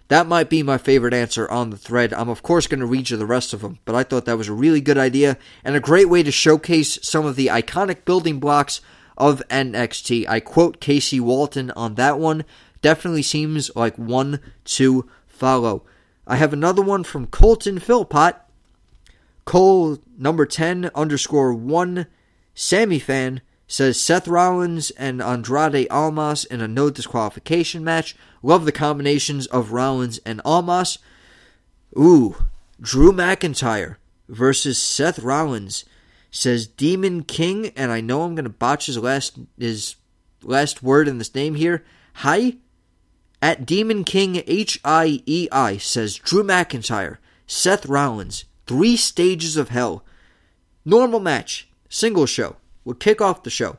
[0.08, 2.14] that might be my favorite answer on the thread.
[2.14, 4.38] I'm, of course, going to read you the rest of them, but I thought that
[4.38, 8.06] was a really good idea and a great way to showcase some of the iconic
[8.06, 8.82] building blocks
[9.18, 10.28] of NXT.
[10.28, 12.46] I quote Casey Walton on that one.
[12.82, 15.84] Definitely seems like one to follow.
[16.28, 18.36] I have another one from Colton Philpott.
[19.46, 22.08] Cole number 10 underscore 1
[22.54, 28.16] Sammy fan says Seth Rollins and Andrade Almas in a no disqualification match.
[28.44, 31.00] Love the combinations of Rollins and Almas.
[31.98, 32.36] Ooh,
[32.80, 33.96] Drew McIntyre
[34.28, 35.86] versus Seth Rollins
[36.30, 39.96] says Demon King, and I know I'm gonna botch his last his
[40.44, 41.84] last word in this name here.
[42.16, 42.58] Hi,
[43.42, 49.70] at Demon King H I E I says Drew McIntyre, Seth Rollins, three stages of
[49.70, 50.04] hell,
[50.84, 53.78] normal match, single show would kick off the show.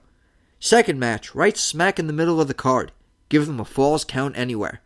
[0.61, 2.93] Second match, right smack in the middle of the card.
[3.29, 4.83] Give them a falls count anywhere.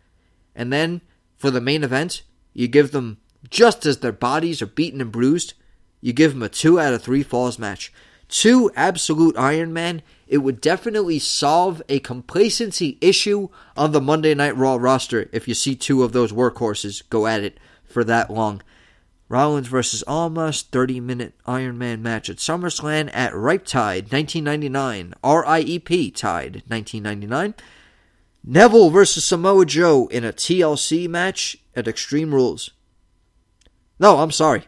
[0.55, 1.01] And then,
[1.37, 2.23] for the main event,
[2.55, 3.19] you give them,
[3.49, 5.55] just as their bodies are beaten and bruised,
[6.01, 7.93] you give them a 2 out of 3 falls match.
[8.29, 14.57] Two absolute Iron Man it would definitely solve a complacency issue on the Monday Night
[14.57, 18.63] Raw roster if you see two of those workhorses go at it for that long.
[19.31, 25.15] Rollins versus Almas, 30 minute Iron Man match at SummerSlam at Riptide, 1999.
[25.23, 27.55] RIEP Tide, 1999.
[28.43, 32.73] Neville versus Samoa Joe in a TLC match at Extreme Rules.
[34.01, 34.65] No, I'm sorry.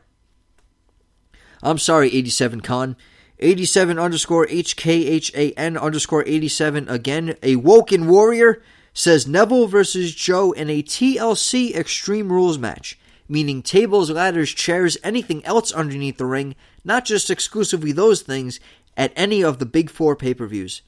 [1.60, 2.96] I'm sorry, 87 Con.
[3.40, 6.88] 87 underscore HKHAN underscore 87.
[6.88, 8.62] Again, a Woken Warrior
[8.94, 12.96] says Neville versus Joe in a TLC Extreme Rules match,
[13.32, 16.54] meaning tables, ladders, chairs, anything else underneath the ring,
[16.84, 18.60] not just exclusively those things,
[18.94, 20.82] at any of the big four pay per views.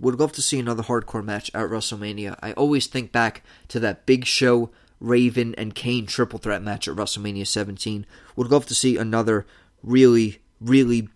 [0.00, 2.38] Would love to see another hardcore match at WrestleMania.
[2.42, 4.70] I always think back to that big show
[5.00, 8.06] Raven and Kane triple threat match at WrestleMania 17.
[8.36, 9.46] Would love to see another
[9.82, 11.08] really, really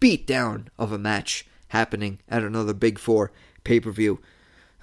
[0.00, 3.32] beat down of a match happening at another Big Four
[3.64, 4.20] pay per view.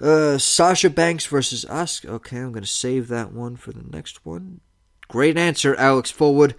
[0.00, 2.08] Uh, Sasha Banks versus Asuka.
[2.10, 4.60] Okay, I'm going to save that one for the next one.
[5.08, 6.54] Great answer, Alex Fullwood.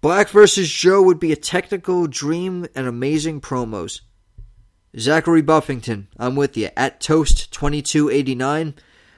[0.00, 4.02] Black versus Joe would be a technical dream and amazing promos.
[4.98, 6.70] Zachary Buffington, I'm with you.
[6.76, 8.74] At Toast 2289,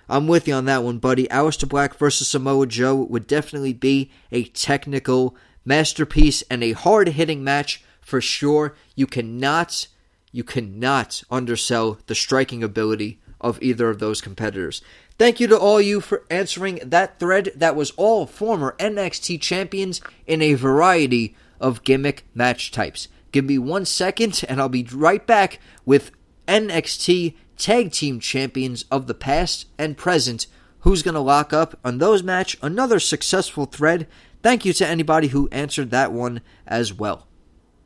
[0.09, 1.29] I'm with you on that one, buddy.
[1.29, 7.45] Aleister Black versus Samoa Joe would definitely be a technical masterpiece and a hard hitting
[7.45, 8.75] match for sure.
[8.95, 9.89] You cannot,
[10.33, 14.83] you cannot undersell the striking ability of either of those competitors.
[15.19, 17.51] Thank you to all you for answering that thread.
[17.57, 23.09] That was all former NXT champions in a variety of gimmick match types.
[23.33, 26.12] Give me one second and I'll be right back with
[26.47, 30.47] NXT Tag Team Champions of the past and present.
[30.81, 32.57] Who's going to lock up on those match?
[32.62, 34.07] Another successful thread.
[34.45, 37.27] Thank you to anybody who answered that one as well.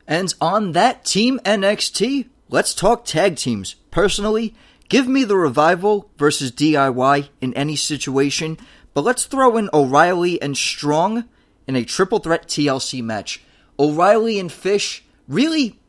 [0.06, 3.76] And on that Team NXT, let's talk tag teams.
[3.90, 4.54] Personally,
[4.92, 8.58] give me the revival versus DIY in any situation,
[8.92, 11.24] but let's throw in O'Reilly and Strong
[11.66, 13.42] in a triple threat TLC match.
[13.78, 15.80] O'Reilly and Fish really,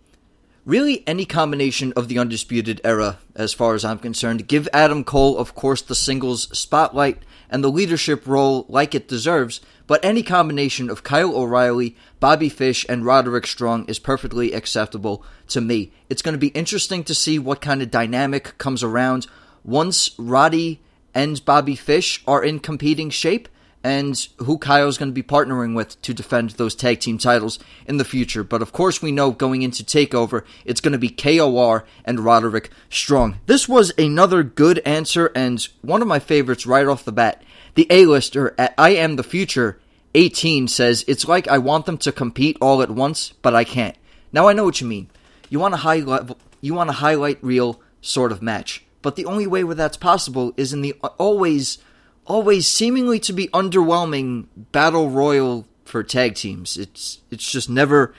[0.65, 4.47] really any combination of the Undisputed Era, as far as I'm concerned.
[4.47, 7.23] Give Adam Cole, of course, the singles spotlight
[7.53, 12.83] and the leadership role like it deserves, but any combination of Kyle O'Reilly, Bobby Fish,
[12.89, 15.91] and Roderick Strong is perfectly acceptable to me.
[16.09, 19.27] It's going to be interesting to see what kind of dynamic comes around
[19.63, 20.81] once Roddy
[21.13, 23.47] and Bobby Fish are in competing shape
[23.83, 27.97] and who Kyle's going to be partnering with to defend those tag team titles in
[27.97, 28.43] the future.
[28.43, 32.69] But of course, we know going into TakeOver, it's going to be KOR and Roderick
[32.89, 33.39] Strong.
[33.45, 37.43] This was another good answer and one of my favorites right off the bat.
[37.75, 39.79] The A-lister at I Am the Future
[40.15, 43.95] 18 says, It's like I want them to compete all at once, but I can't.
[44.31, 45.09] Now I know what you mean.
[45.49, 48.85] You want a high level, you want a highlight reel sort of match.
[49.01, 51.77] But the only way where that's possible is in the always
[52.25, 56.77] always seemingly to be underwhelming battle royal for tag teams.
[56.77, 58.13] It's it's just never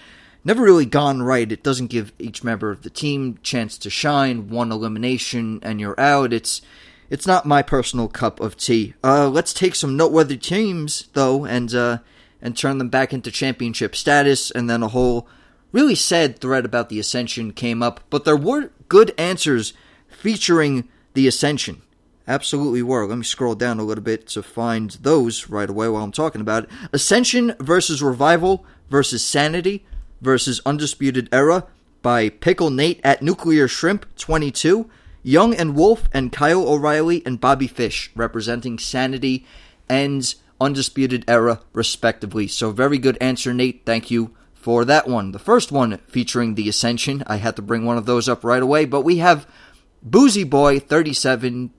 [0.45, 1.51] never really gone right.
[1.51, 4.49] It doesn't give each member of the team chance to shine.
[4.49, 6.33] One elimination and you're out.
[6.33, 6.61] It's
[7.11, 8.95] it's not my personal cup of tea.
[9.03, 11.99] Uh, let's take some noteworthy teams though, and uh,
[12.41, 14.51] and turn them back into championship status.
[14.51, 15.27] And then a whole
[15.73, 19.73] really sad thread about the Ascension came up, but there were good answers
[20.09, 21.83] featuring the Ascension
[22.27, 23.07] absolutely were.
[23.07, 26.41] Let me scroll down a little bit to find those right away while I'm talking
[26.41, 26.71] about it.
[26.93, 29.85] Ascension versus Revival versus Sanity
[30.21, 31.67] versus Undisputed Era
[32.03, 34.89] by Pickle Nate at Nuclear Shrimp 22.
[35.23, 39.47] Young and Wolf and Kyle O'Reilly and Bobby Fish representing Sanity
[39.89, 42.47] and Undisputed Era respectively.
[42.47, 43.83] So very good answer, Nate.
[43.87, 45.33] Thank you for that one.
[45.33, 47.23] The first one featuring the Ascension.
[47.27, 49.47] I had to bring one of those up right away, but we have
[50.03, 51.71] Boozy Boy 37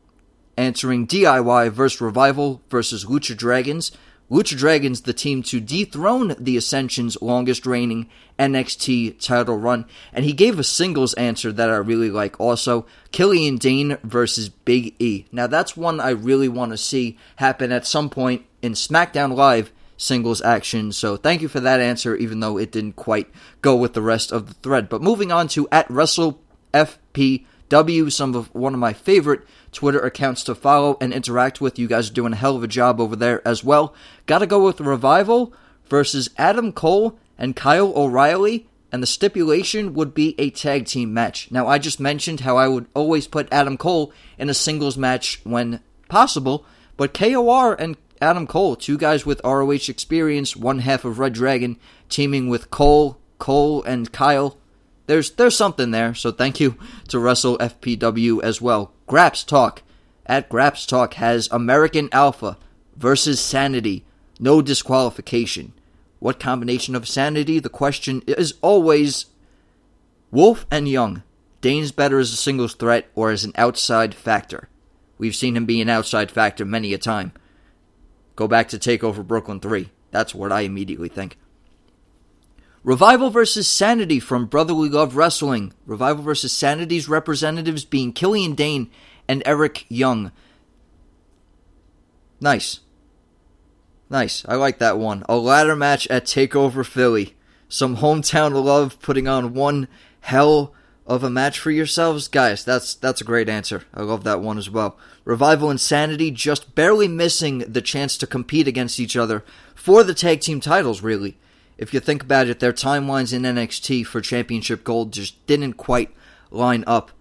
[0.58, 3.92] answering DIY versus Revival versus Lucha Dragons.
[4.30, 9.86] Lucha Dragons, the team to dethrone the Ascension's longest reigning NXT title run.
[10.12, 14.96] And he gave a singles answer that I really like also Killian Dain versus Big
[15.00, 15.26] E.
[15.32, 19.72] Now, that's one I really want to see happen at some point in SmackDown Live
[19.98, 20.92] singles action.
[20.92, 23.28] So thank you for that answer, even though it didn't quite
[23.62, 24.90] go with the rest of the thread.
[24.90, 29.42] But moving on to at WrestleFPW, some of one of my favorite
[29.76, 31.78] Twitter accounts to follow and interact with.
[31.78, 33.94] You guys are doing a hell of a job over there as well.
[34.26, 35.54] Gotta go with Revival
[35.88, 41.52] versus Adam Cole and Kyle O'Reilly, and the stipulation would be a tag team match.
[41.52, 45.42] Now, I just mentioned how I would always put Adam Cole in a singles match
[45.44, 46.66] when possible,
[46.98, 51.78] but KOR and Adam Cole, two guys with ROH experience, one half of Red Dragon,
[52.08, 54.58] teaming with Cole, Cole, and Kyle.
[55.08, 56.14] There's there's something there.
[56.14, 56.78] So thank you
[57.10, 58.92] to Russell FPW as well.
[59.08, 59.84] Graps Talk
[60.26, 62.58] at Graps Talk has American Alpha
[62.96, 64.06] versus Sanity,
[64.40, 65.74] no disqualification.
[66.20, 67.60] What combination of sanity?
[67.60, 69.28] The question is always
[70.32, 71.24] Wolf and Young.
[71.62, 74.70] Dain's better as a singles threat or as an outside factor.
[75.18, 77.32] We've seen him be an outside factor many a time.
[78.36, 79.90] Go back to Takeover Brooklyn 3.
[80.12, 81.38] That's what I immediately think.
[82.86, 85.74] Revival versus Sanity from Brotherly Love Wrestling.
[85.88, 88.92] Revival versus Sanity's representatives being Killian Dain
[89.28, 90.32] and Eric Young.
[92.40, 92.82] Nice.
[94.08, 94.46] Nice.
[94.48, 95.26] I like that one.
[95.28, 97.36] A ladder match at Takeover Philly.
[97.68, 99.88] Some hometown love putting on one
[100.20, 100.72] hell
[101.08, 102.64] of a match for yourselves, guys.
[102.64, 103.86] That's that's a great answer.
[103.96, 104.96] I love that one as well.
[105.24, 110.42] Revival Insanity just barely missing the chance to compete against each other for the tag
[110.42, 111.40] team titles, really
[111.78, 116.16] if you think about it, their timelines in NXT for championship gold just didn't quite
[116.52, 117.12] line up.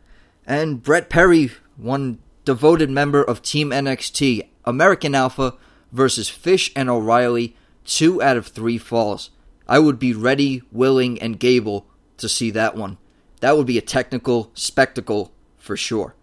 [0.47, 5.55] And Brett Perry, one devoted member of Team NXT, American Alpha
[5.93, 9.31] versus Fish and O'Reilly, two out of three falls.
[9.67, 11.87] I would be ready, willing, and Gable
[12.19, 12.99] to see that one.
[13.41, 16.15] That would be a technical spectacle for sure.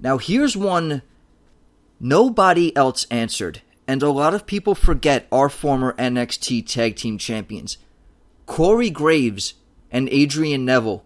[0.00, 1.02] Now, here's one
[2.00, 7.78] nobody else answered, and a lot of people forget our former NXT Tag Team Champions.
[8.46, 9.54] Corey Graves
[9.90, 11.04] and Adrian Neville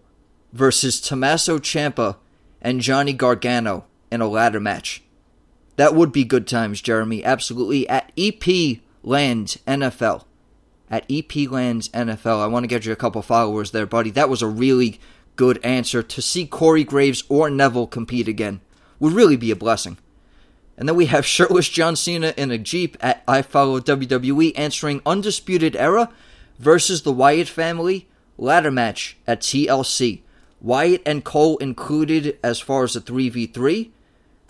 [0.53, 2.17] versus Tommaso Ciampa
[2.61, 5.03] and Johnny Gargano in a ladder match.
[5.75, 7.23] That would be good times, Jeremy.
[7.23, 7.87] Absolutely.
[7.87, 10.25] At EP Lands NFL.
[10.89, 12.39] At EP Lands NFL.
[12.39, 14.09] I want to get you a couple followers there, buddy.
[14.09, 14.99] That was a really
[15.35, 16.01] good answer.
[16.01, 18.61] To see Corey Graves or Neville compete again
[18.99, 19.97] would really be a blessing.
[20.77, 25.01] And then we have shirtless John Cena in a Jeep at I Follow WWE answering
[25.05, 26.09] Undisputed Era
[26.59, 28.07] versus the Wyatt family
[28.37, 30.21] ladder match at TLC.
[30.61, 33.89] Wyatt and Cole included as far as a 3v3.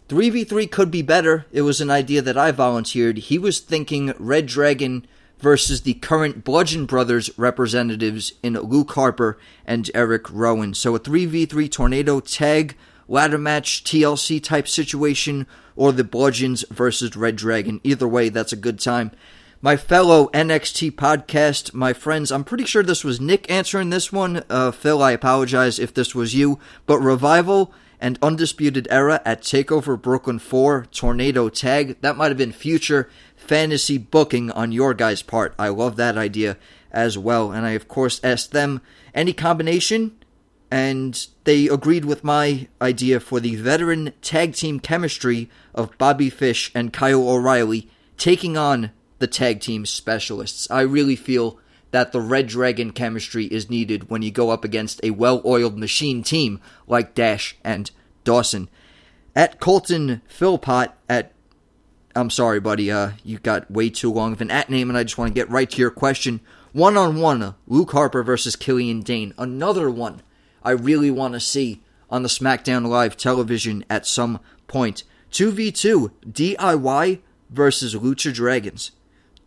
[0.09, 1.45] 3v3 could be better.
[1.51, 3.17] It was an idea that I volunteered.
[3.17, 5.05] He was thinking Red Dragon
[5.39, 10.73] versus the current Bludgeon Brothers representatives in Luke Harper and Eric Rowan.
[10.73, 12.75] So a 3v3 tornado tag
[13.07, 15.45] ladder match TLC type situation
[15.77, 17.79] or the Bludgeons versus Red Dragon.
[17.83, 19.11] Either way, that's a good time.
[19.61, 24.43] My fellow NXT podcast, my friends, I'm pretty sure this was Nick answering this one.
[24.49, 26.59] Uh, Phil, I apologize if this was you.
[26.85, 31.99] But Revival and Undisputed Era at TakeOver Brooklyn 4 Tornado Tag.
[32.01, 35.55] That might have been future fantasy booking on your guys' part.
[35.57, 36.57] I love that idea
[36.91, 37.51] as well.
[37.51, 38.81] And I, of course, asked them
[39.15, 40.17] any combination
[40.69, 46.71] and they agreed with my idea for the veteran tag team chemistry of Bobby Fish
[46.75, 50.69] and Kyle O'Reilly taking on the tag team specialists.
[50.69, 51.59] I really feel
[51.91, 55.77] that the Red Dragon chemistry is needed when you go up against a well oiled
[55.77, 57.89] machine team like Dash and
[58.23, 58.69] Dawson.
[59.35, 61.31] At Colton Philpott at
[62.15, 65.03] I'm sorry, buddy, uh, you got way too long of an at name, and I
[65.03, 66.41] just want to get right to your question.
[66.73, 69.35] One on one, Luke Harper versus Killian Dain.
[69.37, 70.23] Another one
[70.63, 75.03] I really want to see on the SmackDown Live television at some point.
[75.31, 77.19] 2v2 DIY
[77.49, 78.91] versus Lucha Dragons.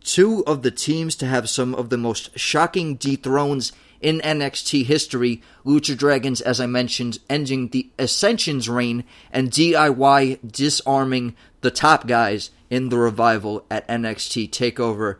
[0.03, 3.71] Two of the teams to have some of the most shocking dethrones
[4.01, 5.41] in NXT history.
[5.65, 12.49] Lucha Dragons, as I mentioned, ending the Ascension's reign, and DIY disarming the top guys
[12.69, 15.17] in the revival at NXT TakeOver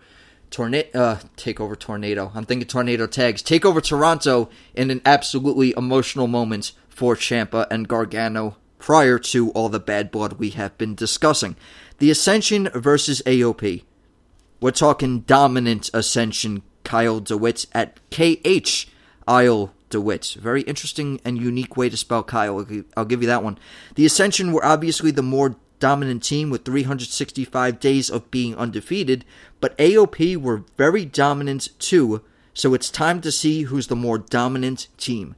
[0.49, 2.31] Tornado, uh, take over Tornado.
[2.35, 3.41] I'm thinking Tornado tags.
[3.41, 9.69] Take over Toronto in an absolutely emotional moment for Ciampa and Gargano prior to all
[9.69, 11.55] the bad blood we have been discussing.
[11.99, 13.83] The Ascension versus AOP.
[14.59, 18.87] We're talking dominant Ascension Kyle DeWitt at KH
[19.27, 20.35] Isle DeWitt.
[20.39, 22.65] Very interesting and unique way to spell Kyle.
[22.97, 23.59] I'll give you that one.
[23.95, 29.25] The Ascension were obviously the more dominant team with 365 days of being undefeated,
[29.59, 32.21] but AOP were very dominant too,
[32.53, 35.35] so it's time to see who's the more dominant team.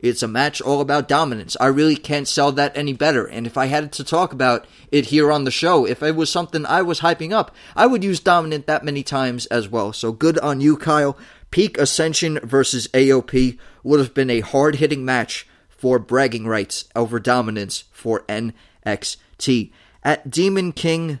[0.00, 1.56] It's a match all about dominance.
[1.58, 3.26] I really can't sell that any better.
[3.26, 6.30] And if I had to talk about it here on the show, if it was
[6.30, 9.92] something I was hyping up, I would use dominant that many times as well.
[9.92, 11.16] So good on you, Kyle.
[11.50, 17.18] Peak Ascension versus AOP would have been a hard hitting match for bragging rights over
[17.18, 19.72] dominance for NXT.
[20.02, 21.20] At Demon King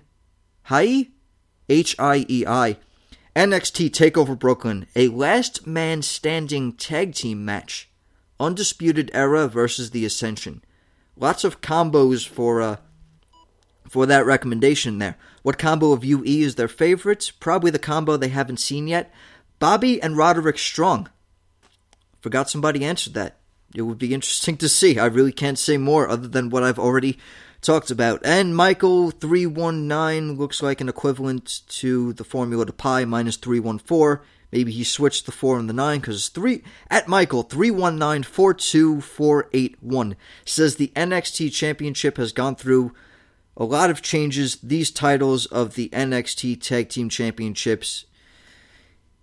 [0.64, 1.08] Hai,
[1.68, 2.76] H I E I,
[3.34, 7.88] NXT TakeOver Brooklyn, a last man standing tag team match.
[8.38, 10.62] Undisputed Era versus The Ascension.
[11.16, 12.76] Lots of combos for uh,
[13.88, 15.16] for that recommendation there.
[15.42, 17.32] What combo of UE is their favorite?
[17.40, 19.12] Probably the combo they haven't seen yet.
[19.58, 21.08] Bobby and Roderick Strong
[22.20, 23.36] forgot somebody answered that.
[23.74, 24.98] It would be interesting to see.
[24.98, 27.18] I really can't say more other than what I've already
[27.60, 28.20] talked about.
[28.24, 34.24] And Michael 319 looks like an equivalent to the formula to pi minus 314.
[34.52, 40.92] Maybe he switched the 4 and the 9 because 3 at Michael 319-42481 says the
[40.94, 42.92] NXT championship has gone through
[43.56, 44.56] a lot of changes.
[44.56, 48.06] These titles of the NXT tag team championships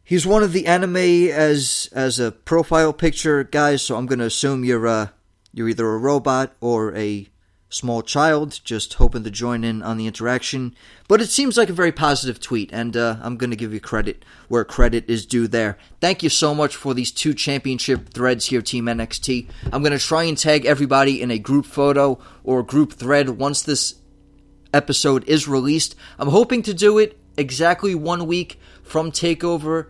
[0.05, 4.65] He's one of the anime as as a profile picture guys, so I'm gonna assume
[4.65, 5.07] you're uh
[5.53, 7.27] you're either a robot or a
[7.73, 10.75] small child, just hoping to join in on the interaction.
[11.07, 13.79] But it seems like a very positive tweet, and uh, I'm going to give you
[13.79, 15.77] credit where credit is due there.
[15.99, 19.49] Thank you so much for these two championship threads here, Team NXT.
[19.71, 23.61] I'm going to try and tag everybody in a group photo or group thread once
[23.63, 23.95] this
[24.73, 25.95] episode is released.
[26.19, 29.87] I'm hoping to do it exactly one week from TakeOver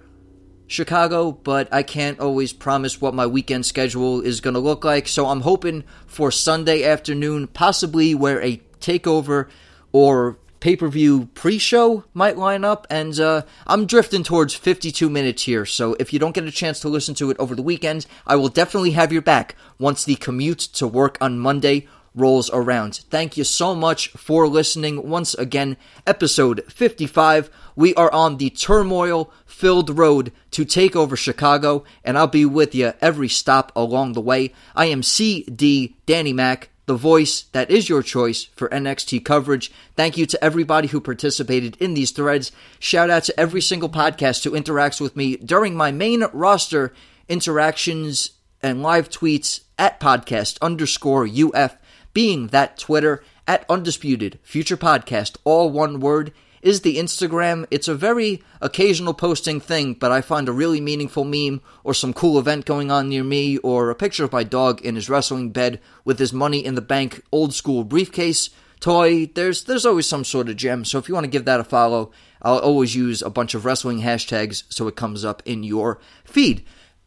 [0.74, 5.08] Chicago, but I can't always promise what my weekend schedule is going to look like.
[5.08, 9.50] So I'm hoping for Sunday afternoon, possibly where a takeover
[9.92, 12.88] or pay per view pre show might line up.
[12.90, 15.66] And uh, I'm drifting towards 52 minutes here.
[15.66, 18.36] So if you don't get a chance to listen to it over the weekend, I
[18.36, 23.02] will definitely have your back once the commute to work on Monday rolls around.
[23.10, 25.78] Thank you so much for listening once again.
[26.06, 27.50] Episode 55.
[27.76, 32.76] We are on the turmoil filled road to take over Chicago, and I'll be with
[32.76, 34.54] you every stop along the way.
[34.76, 39.72] I am CD Danny Mac, the voice that is your choice for NXT coverage.
[39.96, 42.52] Thank you to everybody who participated in these threads.
[42.80, 46.94] Shout out to every single podcast who interacts with me during my main roster
[47.30, 51.78] interactions and live tweets at podcast underscore UF
[52.14, 56.32] being that Twitter at Undisputed Future Podcast, all one word,
[56.64, 57.68] is the Instagram.
[57.70, 62.14] It's a very occasional posting thing, but I find a really meaningful meme or some
[62.14, 65.51] cool event going on near me or a picture of my dog in his wrestling
[65.51, 68.49] bed with his money in the bank old school briefcase
[68.80, 69.28] toy.
[69.28, 70.86] There's there's always some sort of gem.
[70.86, 72.11] So if you want to give that a follow,
[72.41, 76.66] I'll always use a bunch of wrestling hashtags so it comes up in your feed.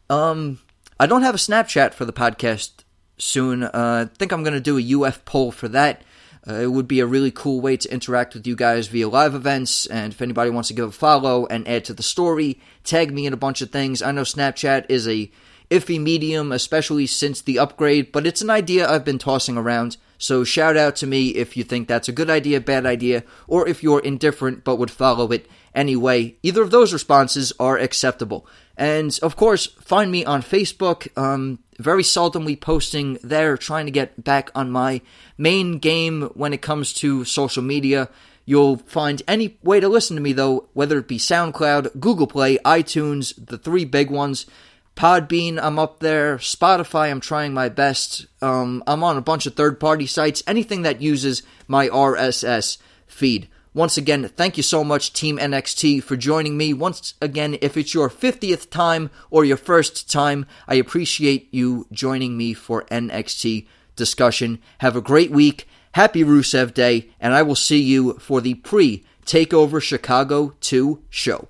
[0.09, 0.59] Um
[0.99, 2.83] I don't have a Snapchat for the podcast
[3.17, 3.63] soon.
[3.63, 6.01] Uh, I think I'm going to do a UF poll for that.
[6.47, 9.35] Uh, it would be a really cool way to interact with you guys via live
[9.35, 9.85] events.
[9.87, 13.25] And if anybody wants to give a follow and add to the story, tag me
[13.25, 14.01] in a bunch of things.
[14.01, 15.29] I know Snapchat is a
[15.69, 19.97] iffy medium, especially since the upgrade, but it's an idea I've been tossing around.
[20.17, 23.67] So shout out to me if you think that's a good idea, bad idea, or
[23.67, 26.37] if you're indifferent but would follow it anyway.
[26.41, 28.47] Either of those responses are acceptable.
[28.77, 31.07] And of course, find me on Facebook.
[31.17, 35.01] Um, very seldomly posting there, trying to get back on my
[35.37, 38.09] main game when it comes to social media.
[38.45, 42.57] You'll find any way to listen to me, though, whether it be SoundCloud, Google Play,
[42.59, 44.45] iTunes, the three big ones.
[44.95, 46.37] Podbean, I'm up there.
[46.37, 48.25] Spotify, I'm trying my best.
[48.41, 53.47] Um, I'm on a bunch of third party sites, anything that uses my RSS feed.
[53.73, 56.73] Once again, thank you so much, Team NXT, for joining me.
[56.73, 62.35] Once again, if it's your 50th time or your first time, I appreciate you joining
[62.37, 63.67] me for NXT
[63.97, 64.59] discussion.
[64.77, 65.67] Have a great week.
[65.91, 71.49] Happy Rusev Day, and I will see you for the pre Takeover Chicago 2 show.